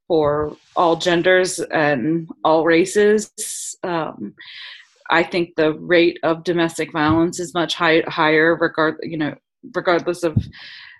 [0.08, 3.76] for all genders and all races.
[3.82, 4.34] Um,
[5.10, 9.34] I think the rate of domestic violence is much high, higher, regard you know,
[9.74, 10.36] regardless of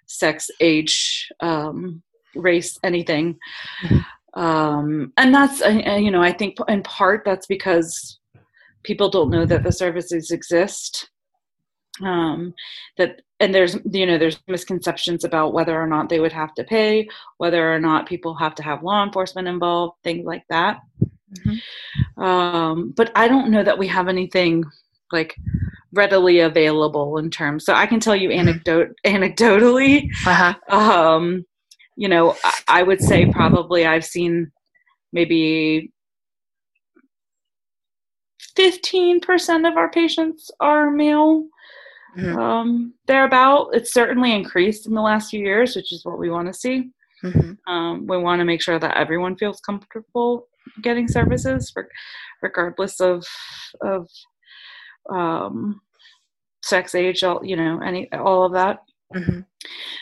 [0.06, 2.02] sex, age, um,
[2.34, 3.38] race, anything.
[3.84, 3.98] Mm-hmm.
[4.40, 8.18] Um, and that's uh, you know, I think in part that's because
[8.84, 11.10] people don't know that the services exist
[12.02, 12.54] um,
[12.96, 16.64] that and there's you know there's misconceptions about whether or not they would have to
[16.64, 17.06] pay
[17.38, 20.80] whether or not people have to have law enforcement involved things like that
[21.34, 22.22] mm-hmm.
[22.22, 24.64] um, but i don't know that we have anything
[25.10, 25.36] like
[25.92, 28.40] readily available in terms so i can tell you mm-hmm.
[28.40, 30.54] anecdote anecdotally uh-huh.
[30.74, 31.44] um,
[31.96, 34.50] you know I, I would say probably i've seen
[35.12, 35.92] maybe
[38.56, 41.46] 15% of our patients are male.
[42.16, 42.38] Mm-hmm.
[42.38, 43.70] Um, thereabout.
[43.72, 46.90] It's certainly increased in the last few years, which is what we want to see.
[47.24, 47.72] Mm-hmm.
[47.72, 50.48] Um, we want to make sure that everyone feels comfortable
[50.82, 51.72] getting services,
[52.42, 53.24] regardless of
[53.80, 54.08] of
[55.10, 55.80] um,
[56.62, 58.80] sex, age, all you know, any all of that.
[59.14, 59.40] Mm-hmm.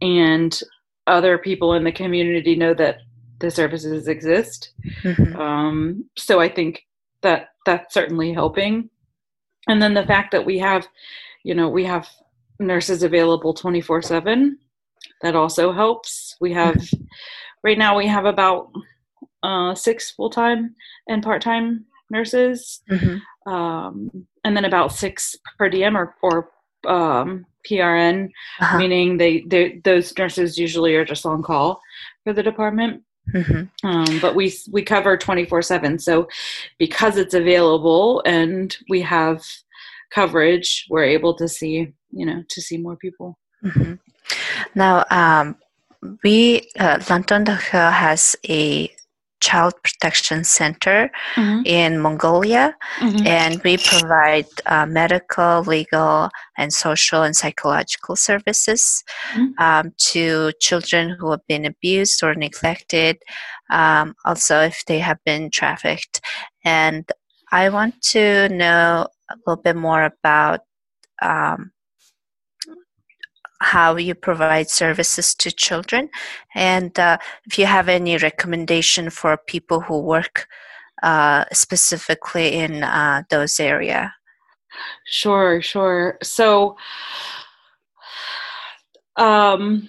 [0.00, 0.58] and
[1.06, 2.98] other people in the community know that
[3.38, 4.72] the services exist.
[5.02, 5.40] Mm-hmm.
[5.40, 6.86] Um, so I think
[7.22, 8.90] that that's certainly helping.
[9.68, 10.86] And then the fact that we have,
[11.44, 12.08] you know, we have
[12.58, 14.58] nurses available 24 7
[15.22, 16.76] that also helps we have
[17.64, 18.70] right now we have about
[19.44, 20.74] uh, six full-time
[21.08, 23.52] and part-time nurses mm-hmm.
[23.52, 24.10] um,
[24.44, 26.50] and then about six per diem or, or
[26.86, 28.28] um, prn
[28.60, 28.78] uh-huh.
[28.78, 31.80] meaning they, they those nurses usually are just on call
[32.24, 33.02] for the department
[33.32, 33.86] Mm-hmm.
[33.86, 36.28] Um, but we we cover 24 7 so
[36.78, 39.42] because it's available and we have
[40.10, 43.94] coverage we're able to see you know to see more people mm-hmm.
[44.74, 45.56] now um,
[46.22, 48.93] we uh, Lantuun Dohio has a
[49.44, 51.60] child protection center mm-hmm.
[51.66, 53.26] in Mongolia, mm-hmm.
[53.26, 59.04] and we provide uh, medical, legal, and social and psychological services
[59.34, 59.52] mm-hmm.
[59.62, 63.18] um, to children who have been abused or neglected,
[63.70, 66.22] um, also if they have been trafficked.
[66.64, 67.04] And
[67.52, 70.60] I want to know a little bit more about
[71.20, 71.70] um,
[73.64, 76.10] how you provide services to children.
[76.54, 80.46] And uh, if you have any recommendation for people who work
[81.02, 84.14] uh, specifically in uh, those area.
[85.06, 86.18] Sure sure.
[86.22, 86.76] So
[89.16, 89.88] um,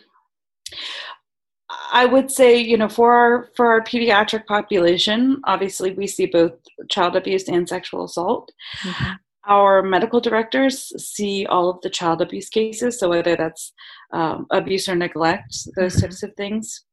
[1.91, 6.53] I would say, you know, for our for our pediatric population, obviously we see both
[6.89, 8.51] child abuse and sexual assault.
[8.83, 9.13] Mm-hmm
[9.47, 13.73] our medical directors see all of the child abuse cases, so whether that's
[14.13, 16.01] um, abuse or neglect, those mm-hmm.
[16.01, 16.83] types of things.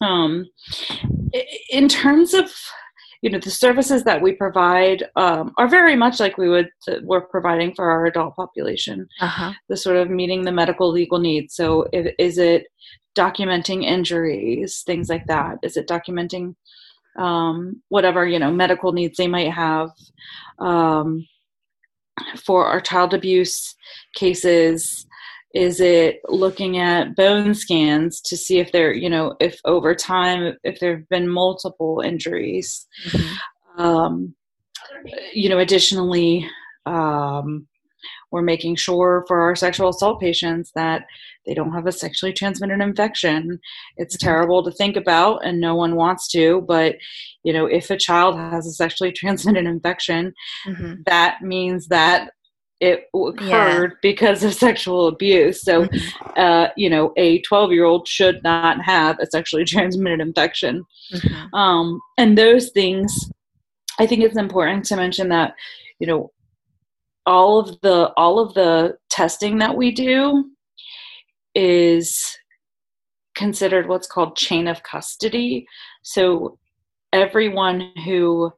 [0.00, 0.46] Um,
[1.70, 2.52] in terms of
[3.22, 6.96] you know the services that we provide um, are very much like we would uh,
[7.02, 9.52] we're providing for our adult population uh-huh.
[9.68, 12.66] the sort of meeting the medical legal needs so if, is it
[13.16, 16.54] documenting injuries things like that is it documenting
[17.18, 19.90] um, whatever you know medical needs they might have
[20.60, 21.26] um,
[22.44, 23.74] for our child abuse
[24.14, 25.06] cases
[25.54, 30.54] is it looking at bone scans to see if there you know if over time
[30.62, 33.82] if there have been multiple injuries mm-hmm.
[33.82, 34.34] um,
[35.32, 36.48] you know additionally
[36.86, 37.66] um,
[38.30, 41.06] we're making sure for our sexual assault patients that
[41.46, 43.58] they don't have a sexually transmitted infection.
[43.96, 44.26] It's mm-hmm.
[44.26, 46.62] terrible to think about, and no one wants to.
[46.62, 46.96] But
[47.42, 50.34] you know, if a child has a sexually transmitted infection,
[50.66, 51.02] mm-hmm.
[51.06, 52.30] that means that
[52.80, 53.96] it occurred yeah.
[54.02, 55.62] because of sexual abuse.
[55.62, 56.30] So, mm-hmm.
[56.40, 60.84] uh, you know, a 12 year old should not have a sexually transmitted infection.
[61.12, 61.54] Mm-hmm.
[61.54, 63.30] Um, and those things,
[63.98, 65.54] I think it's important to mention that,
[65.98, 66.30] you know,
[67.28, 70.50] all of the all of the testing that we do
[71.54, 72.34] is
[73.36, 75.66] considered what's called chain of custody.
[76.02, 76.58] So
[77.12, 78.50] everyone who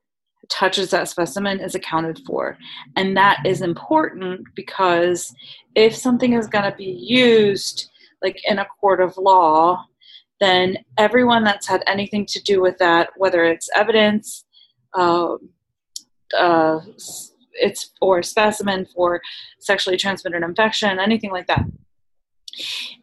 [0.48, 2.56] touches that specimen is accounted for.
[2.96, 5.34] And that is important because
[5.74, 7.90] if something is going to be used
[8.22, 9.84] like in a court of law,
[10.40, 14.44] then everyone that's had anything to do with that, whether it's evidence,
[14.94, 15.34] uh,
[16.36, 16.80] uh,
[17.52, 19.20] it's or specimen for
[19.58, 21.64] sexually transmitted infection, anything like that.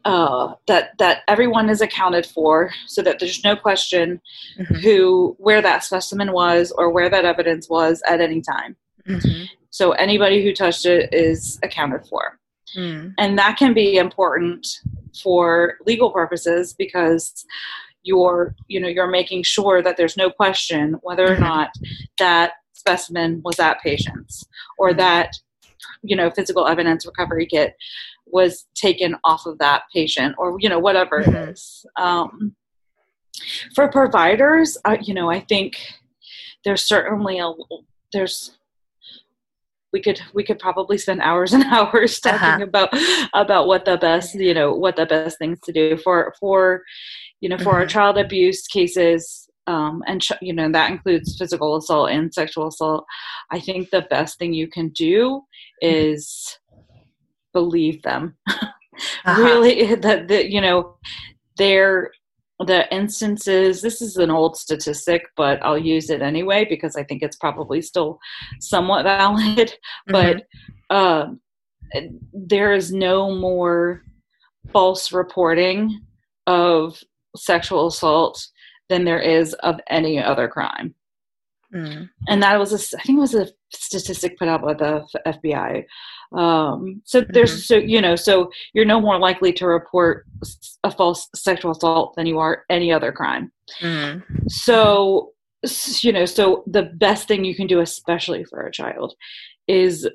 [0.03, 4.21] Uh, that that everyone is accounted for, so that there's no question
[4.59, 4.75] mm-hmm.
[4.75, 8.75] who where that specimen was or where that evidence was at any time.
[9.07, 9.45] Mm-hmm.
[9.69, 12.39] So anybody who touched it is accounted for,
[12.77, 13.13] mm.
[13.17, 14.67] and that can be important
[15.23, 17.45] for legal purposes because
[18.03, 21.43] you're you know you're making sure that there's no question whether or mm-hmm.
[21.43, 21.69] not
[22.17, 22.53] that
[22.87, 24.45] specimen was that patient's
[24.77, 24.99] or mm-hmm.
[24.99, 25.33] that
[26.03, 27.75] you know physical evidence recovery kit
[28.25, 31.35] was taken off of that patient or you know whatever mm-hmm.
[31.35, 32.55] it is um,
[33.75, 35.77] for providers uh, you know i think
[36.63, 37.51] there's certainly a
[38.13, 38.57] there's
[39.93, 42.37] we could we could probably spend hours and hours uh-huh.
[42.37, 42.63] talking uh-huh.
[42.63, 42.89] about
[43.33, 46.83] about what the best you know what the best things to do for for
[47.39, 47.75] you know for mm-hmm.
[47.75, 53.05] our child abuse cases um, and you know that includes physical assault and sexual assault
[53.51, 55.41] i think the best thing you can do
[55.81, 56.57] is
[57.53, 59.41] believe them uh-huh.
[59.41, 60.97] really that the, you know
[61.57, 62.11] they're
[62.65, 67.21] the instances this is an old statistic but i'll use it anyway because i think
[67.21, 68.17] it's probably still
[68.59, 69.73] somewhat valid
[70.09, 70.11] mm-hmm.
[70.11, 70.43] but
[70.89, 71.27] uh,
[72.33, 74.01] there is no more
[74.73, 76.01] false reporting
[76.47, 76.99] of
[77.35, 78.47] sexual assault
[78.89, 80.93] than there is of any other crime
[81.73, 82.09] mm.
[82.27, 85.83] and that was a i think it was a statistic put out by the fbi
[86.33, 87.59] um, so there's mm-hmm.
[87.59, 90.25] so you know so you're no more likely to report
[90.83, 93.51] a false sexual assault than you are any other crime.
[93.81, 94.47] Mm-hmm.
[94.47, 95.31] So
[96.01, 99.15] you know so the best thing you can do, especially for a child,
[99.67, 100.07] is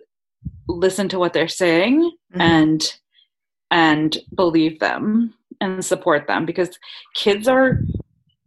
[0.69, 2.03] listen to what they're saying
[2.33, 2.41] mm-hmm.
[2.41, 2.99] and
[3.71, 6.79] and believe them and support them because
[7.15, 7.79] kids are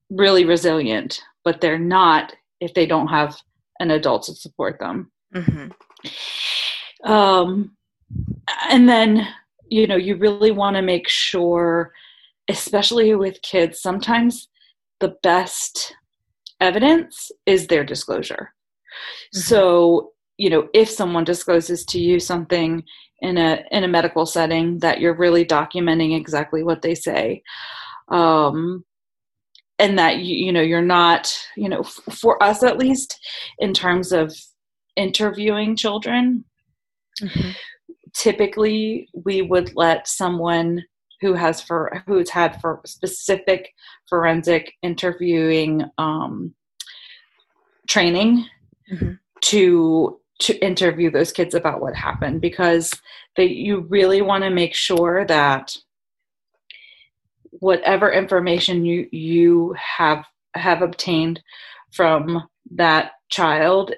[0.10, 3.36] really resilient, but they're not if they don't have
[3.80, 5.12] an adult to support them.
[5.36, 7.12] Mm-hmm.
[7.12, 7.76] Um,
[8.70, 9.28] and then,
[9.70, 11.92] you know, you really want to make sure,
[12.50, 14.48] especially with kids, sometimes
[15.00, 15.94] the best
[16.62, 18.54] evidence is their disclosure.
[19.34, 19.40] Mm-hmm.
[19.40, 22.84] So, you know, if someone discloses to you something
[23.22, 27.42] in a in a medical setting that you're really documenting exactly what they say
[28.10, 28.84] um
[29.80, 33.20] and that you, you know you're not you know f- for us at least
[33.60, 34.34] in terms of
[34.96, 36.46] interviewing children
[37.22, 37.52] Mm-hmm.
[38.14, 40.84] Typically, we would let someone
[41.22, 43.72] who has for who's had for specific
[44.10, 46.54] forensic interviewing um,
[47.88, 48.46] training
[48.92, 49.12] mm-hmm.
[49.42, 52.94] to to interview those kids about what happened because
[53.38, 55.76] they you really want to make sure that
[57.60, 60.26] whatever information you you have
[60.56, 61.42] have obtained
[61.92, 63.94] from that child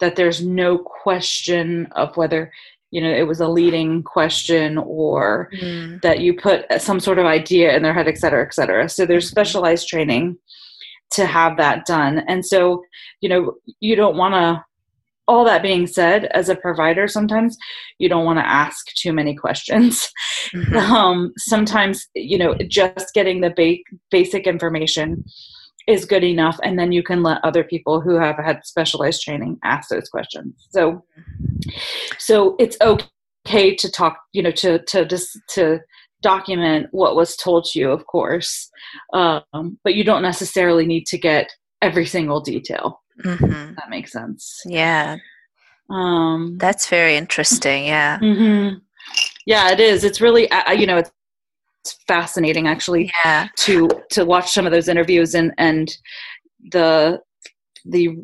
[0.00, 2.52] that there's no question of whether
[2.90, 6.00] you know it was a leading question or mm.
[6.02, 9.04] that you put some sort of idea in their head et cetera et cetera so
[9.04, 10.36] there's specialized training
[11.10, 12.82] to have that done and so
[13.20, 14.64] you know you don't want to
[15.28, 17.56] all that being said as a provider sometimes
[17.98, 20.08] you don't want to ask too many questions.
[20.54, 20.76] Mm-hmm.
[20.92, 25.24] um, sometimes you know just getting the ba- basic information
[25.86, 29.58] is good enough and then you can let other people who have had specialized training
[29.64, 30.54] ask those questions.
[30.70, 31.04] So
[32.18, 35.80] so it's okay to talk you know to to just to
[36.22, 38.68] document what was told to you of course
[39.12, 41.52] um, but you don't necessarily need to get
[41.82, 43.74] every single detail mm-hmm.
[43.74, 45.16] that makes sense yeah
[45.88, 48.76] um, that's very interesting yeah mm-hmm.
[49.46, 51.12] yeah it is it's really you know it's
[52.06, 53.48] fascinating actually yeah.
[53.56, 55.96] to to watch some of those interviews and and
[56.72, 57.20] the
[57.84, 58.16] the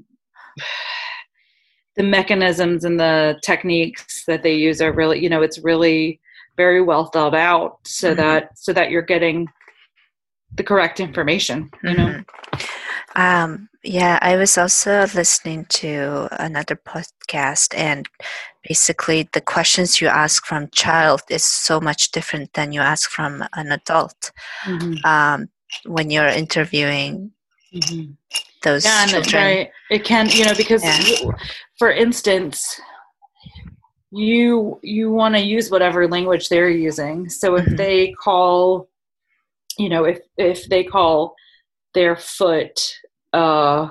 [1.97, 6.21] the mechanisms and the techniques that they use are really you know it's really
[6.57, 8.21] very well thought out so mm-hmm.
[8.21, 9.47] that so that you're getting
[10.57, 12.82] the correct information you know mm-hmm.
[13.17, 18.09] Um, yeah i was also listening to another podcast and
[18.69, 23.45] basically the questions you ask from child is so much different than you ask from
[23.55, 24.31] an adult
[24.65, 24.95] mm-hmm.
[25.05, 25.49] um,
[25.87, 27.33] when you're interviewing
[27.75, 28.13] mm-hmm.
[28.63, 29.43] those yeah, children.
[29.43, 29.71] Right.
[29.91, 31.31] It can, you know, because yeah.
[31.79, 32.81] for instance,
[34.11, 37.29] you you want to use whatever language they're using.
[37.29, 37.77] So if mm-hmm.
[37.77, 38.89] they call,
[39.79, 41.35] you know, if if they call
[41.95, 42.79] their foot,
[43.33, 43.89] uh,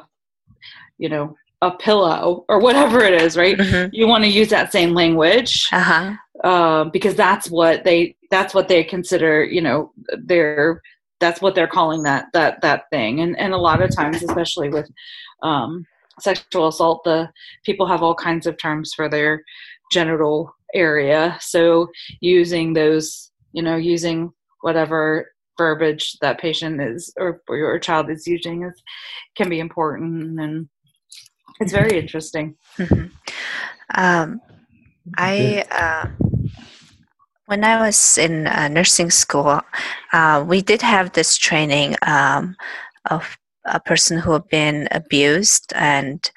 [0.97, 3.57] you know, a pillow or whatever it is, right?
[3.57, 3.89] Mm-hmm.
[3.93, 6.15] You want to use that same language uh-huh.
[6.43, 9.43] uh, because that's what they that's what they consider.
[9.43, 9.91] You know,
[10.25, 10.81] they're
[11.19, 13.21] that's what they're calling that that that thing.
[13.21, 14.89] And and a lot of times, especially with
[15.43, 15.85] um,
[16.19, 17.29] sexual assault, the
[17.65, 19.43] people have all kinds of terms for their
[19.91, 21.37] genital area.
[21.41, 21.89] So
[22.21, 24.31] using those, you know, using
[24.61, 28.81] whatever verbiage that patient is or, or your child is using is
[29.35, 30.69] can be important and
[31.59, 32.55] it's very interesting.
[32.77, 33.07] Mm-hmm.
[33.95, 34.41] Um,
[35.17, 36.07] I uh,
[37.45, 39.61] when I was in uh, nursing school,
[40.13, 42.55] uh, we did have this training um,
[43.09, 46.31] of a person who had been abused and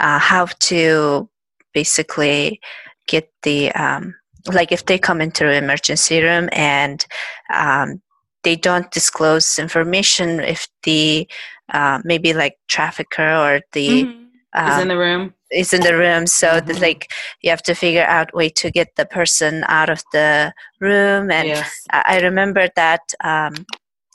[0.00, 1.28] uh, how to
[1.72, 2.60] basically
[3.06, 4.14] get the um,
[4.52, 7.06] like if they come into the emergency room and
[7.52, 8.02] um,
[8.46, 11.28] they don't disclose information if the
[11.74, 14.22] uh, maybe like trafficker or the mm-hmm.
[14.54, 16.80] um, is in the room is in the room so mm-hmm.
[16.80, 17.10] like
[17.42, 21.48] you have to figure out way to get the person out of the room and
[21.48, 21.72] yes.
[21.90, 23.66] I, I, remember that um,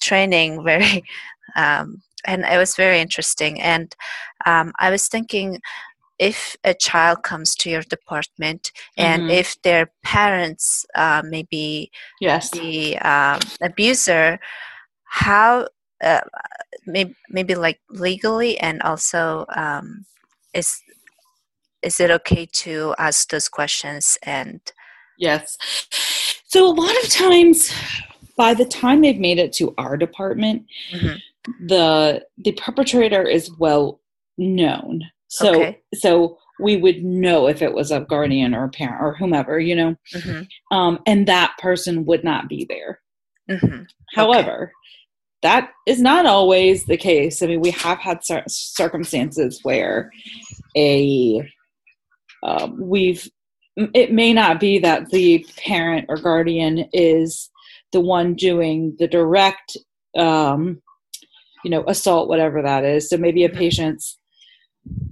[0.02, 1.04] training very
[1.58, 3.94] um, and it was very interesting and
[4.46, 5.60] um, i was thinking
[6.22, 9.32] if a child comes to your department and mm-hmm.
[9.32, 11.92] if their parents uh, maybe
[12.22, 14.40] yes the um, abuser
[15.06, 15.68] how
[16.04, 16.22] uh,
[16.86, 20.06] maybe, maybe like legally and also um,
[20.54, 20.82] is
[21.82, 24.62] is it okay to ask those questions and
[25.18, 25.58] yes
[26.46, 27.74] so a lot of times
[28.38, 30.64] by the time they've made it to our department
[30.94, 31.18] mm-hmm.
[31.66, 34.00] the the perpetrator is well
[34.38, 35.02] known
[35.32, 35.80] so okay.
[35.94, 39.76] so we would know if it was a guardian or a parent or whomever you
[39.76, 40.76] know mm-hmm.
[40.78, 43.00] um, and that person would not be there
[43.50, 43.84] mm-hmm.
[44.14, 44.72] however okay.
[45.42, 50.12] that is not always the case i mean we have had cir- circumstances where
[50.78, 51.42] a
[52.44, 53.30] um, we've
[53.94, 57.50] it may not be that the parent or guardian is
[57.94, 59.78] the one doing the direct
[60.18, 60.82] um,
[61.64, 63.60] you know assault whatever that is so maybe a mm-hmm.
[63.60, 64.18] patient's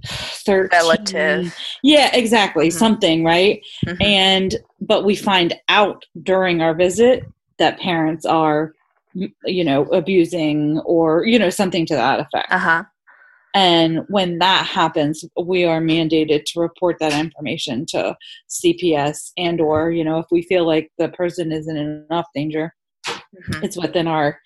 [0.04, 2.78] 13 relative yeah exactly mm-hmm.
[2.78, 4.02] something right mm-hmm.
[4.02, 7.24] and but we find out during our visit
[7.58, 8.72] that parents are
[9.14, 12.84] you know abusing or you know something to that effect uh-huh
[13.54, 18.16] and when that happens we are mandated to report that information to
[18.48, 22.74] cps and or you know if we feel like the person is in enough danger
[23.06, 23.64] mm-hmm.
[23.64, 24.38] it's within our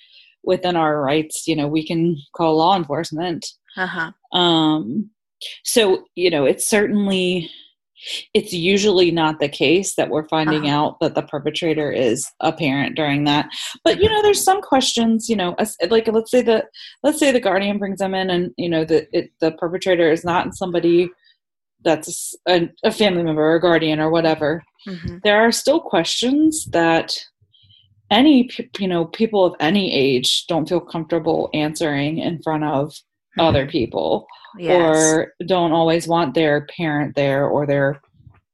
[0.42, 3.44] within our rights you know we can call law enforcement
[3.76, 4.10] uh-huh.
[4.36, 5.10] um
[5.64, 7.50] so you know it's certainly
[8.34, 10.76] it's usually not the case that we're finding uh-huh.
[10.76, 13.48] out that the perpetrator is a parent during that
[13.82, 15.54] but you know there's some questions you know
[15.88, 16.64] like let's say the
[17.02, 20.24] let's say the guardian brings them in and you know the it, the perpetrator is
[20.24, 21.08] not somebody
[21.84, 25.18] that's a, a family member or guardian or whatever mm-hmm.
[25.22, 27.14] there are still questions that
[28.10, 32.94] any you know people of any age don't feel comfortable answering in front of.
[33.38, 34.26] Other people
[34.58, 34.96] yes.
[34.96, 38.00] or don't always want their parent there or their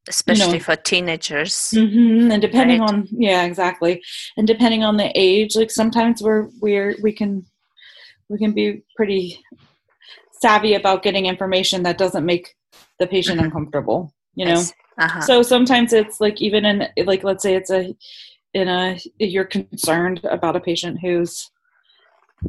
[0.09, 2.31] especially you know, for teenagers mm-hmm.
[2.31, 2.89] and depending right?
[2.89, 4.03] on yeah exactly
[4.37, 7.45] and depending on the age like sometimes we're we're we can
[8.29, 9.39] we can be pretty
[10.33, 12.55] savvy about getting information that doesn't make
[12.99, 13.47] the patient mm-hmm.
[13.47, 14.63] uncomfortable you know
[14.99, 15.21] uh-huh.
[15.21, 17.95] so sometimes it's like even in like let's say it's a
[18.55, 21.51] in a you're concerned about a patient who's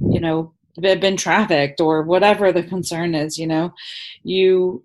[0.10, 3.72] you know been trafficked or whatever the concern is you know
[4.24, 4.84] you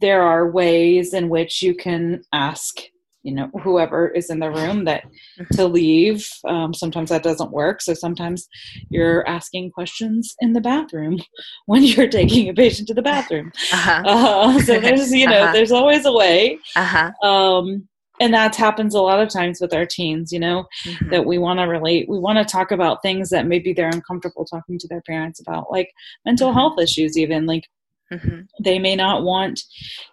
[0.00, 2.78] there are ways in which you can ask
[3.22, 5.54] you know whoever is in the room that mm-hmm.
[5.54, 8.48] to leave um, sometimes that doesn't work so sometimes
[8.90, 11.18] you're asking questions in the bathroom
[11.66, 14.02] when you're taking a patient to the bathroom uh-huh.
[14.06, 15.52] uh, so there's you know uh-huh.
[15.52, 17.10] there's always a way uh-huh.
[17.28, 17.88] um,
[18.20, 21.10] and that happens a lot of times with our teens you know mm-hmm.
[21.10, 24.44] that we want to relate we want to talk about things that maybe they're uncomfortable
[24.44, 25.92] talking to their parents about like
[26.24, 26.58] mental mm-hmm.
[26.58, 27.68] health issues even like
[28.12, 28.40] mm-hmm.
[28.62, 29.60] they may not want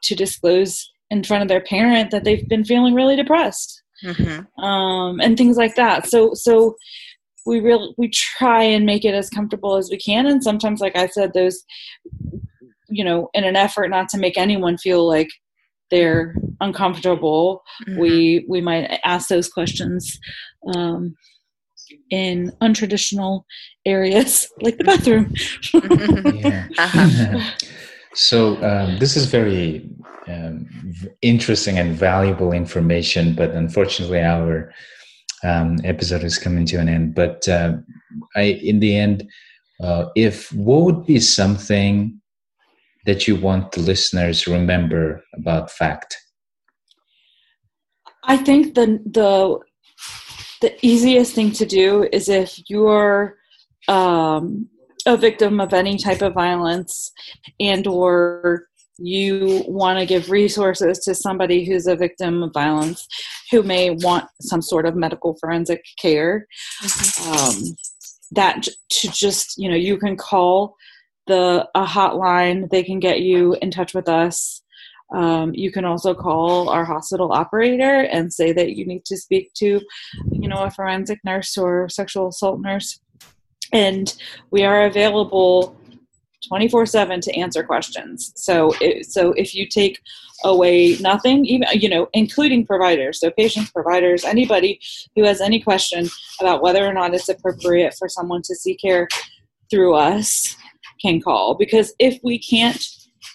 [0.02, 4.64] to disclose in front of their parent that they've been feeling really depressed mm-hmm.
[4.64, 6.76] um, and things like that so so
[7.46, 10.96] we really we try and make it as comfortable as we can and sometimes like
[10.96, 11.64] i said those
[12.90, 15.30] you know in an effort not to make anyone feel like
[15.92, 18.00] they're uncomfortable mm-hmm.
[18.00, 20.20] we we might ask those questions
[20.76, 21.16] um,
[22.10, 23.44] in untraditional
[23.86, 25.34] areas like the bathroom
[26.42, 26.68] yeah.
[26.78, 27.52] uh-huh.
[28.14, 29.88] so um, this is very
[30.28, 30.68] um,
[31.22, 34.74] interesting and valuable information but unfortunately our
[35.44, 37.74] um, episode is coming to an end but uh,
[38.36, 39.30] I, in the end
[39.84, 42.20] uh, if what would be something
[43.06, 46.18] that you want the listeners remember about fact
[48.24, 49.60] i think the the
[50.62, 53.36] the easiest thing to do is if you're
[53.88, 54.68] um,
[55.06, 57.12] a victim of any type of violence
[57.60, 63.06] and or you want to give resources to somebody who's a victim of violence
[63.52, 66.48] who may want some sort of medical forensic care
[66.82, 67.32] mm-hmm.
[67.32, 67.76] um,
[68.32, 70.76] that to just you know you can call
[71.28, 74.62] the a hotline they can get you in touch with us.
[75.14, 79.54] Um, you can also call our hospital operator and say that you need to speak
[79.56, 79.82] to
[80.32, 83.00] you know a forensic nurse or sexual assault nurse.
[83.72, 84.14] And
[84.52, 85.76] we are available
[86.48, 88.32] 24 7 to answer questions.
[88.36, 90.00] So it, so if you take
[90.44, 94.80] away nothing even you know including providers so patients providers anybody
[95.16, 96.08] who has any question
[96.42, 99.08] about whether or not it's appropriate for someone to seek care
[99.72, 100.58] through us
[101.02, 102.88] can call because if we can't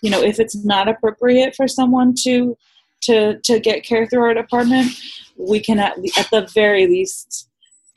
[0.03, 2.57] you know if it's not appropriate for someone to
[3.01, 4.91] to to get care through our department
[5.37, 7.51] we can at, at the very least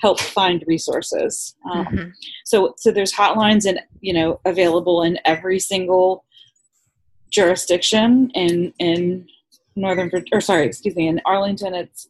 [0.03, 1.55] help find resources.
[1.71, 2.09] Um, mm-hmm.
[2.45, 6.25] So so there's hotlines and you know available in every single
[7.31, 9.25] jurisdiction in in
[9.75, 12.07] northern or sorry excuse me in Arlington it's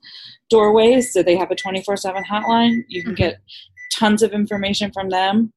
[0.50, 3.24] doorways so they have a 24/7 hotline you can mm-hmm.
[3.24, 3.40] get
[3.94, 5.54] tons of information from them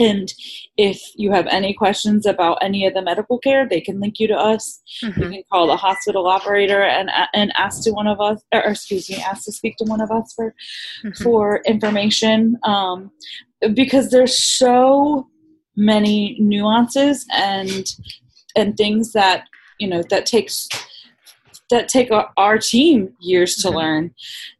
[0.00, 0.32] and
[0.76, 4.26] if you have any questions about any of the medical care, they can link you
[4.28, 4.82] to us.
[5.04, 5.22] Mm-hmm.
[5.22, 9.10] You can call the hospital operator and and ask to one of us, or excuse
[9.10, 10.54] me, ask to speak to one of us for
[11.04, 11.22] mm-hmm.
[11.22, 12.58] for information.
[12.64, 13.10] Um,
[13.74, 15.28] because there's so
[15.76, 17.86] many nuances and
[18.56, 19.44] and things that
[19.78, 20.68] you know that takes
[21.70, 23.76] that take our, our team years to mm-hmm.
[23.76, 24.14] learn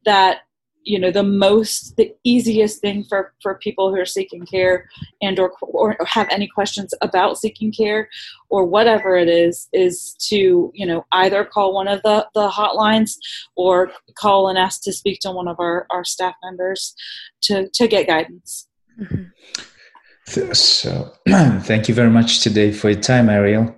[0.04, 0.42] that
[0.84, 4.88] you know the most the easiest thing for for people who are seeking care
[5.20, 8.08] and or or have any questions about seeking care
[8.48, 13.12] or whatever it is is to you know either call one of the the hotlines
[13.56, 16.94] or call and ask to speak to one of our our staff members
[17.42, 18.68] to to get guidance.
[19.00, 20.52] Mm-hmm.
[20.52, 21.12] so
[21.62, 23.74] thank you very much today for your time ariel.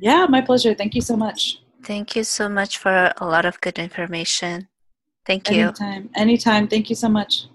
[0.00, 0.74] Yeah my pleasure.
[0.74, 1.58] Thank you so much.
[1.84, 4.68] Thank you so much for a lot of good information
[5.24, 5.62] Thank you.
[5.62, 6.10] Anytime.
[6.14, 6.68] Anytime.
[6.68, 7.46] Thank you so much.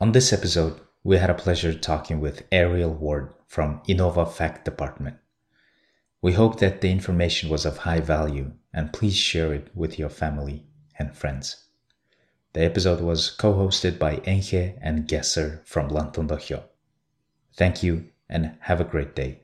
[0.00, 5.16] On this episode, we had a pleasure talking with Ariel Ward from Inova Fact Department.
[6.20, 10.08] We hope that the information was of high value and please share it with your
[10.08, 10.66] family
[10.98, 11.64] and friends.
[12.52, 16.64] The episode was co-hosted by Enkh and Geser from Lantuun Dohio.
[17.54, 19.41] Thank you and have a great day.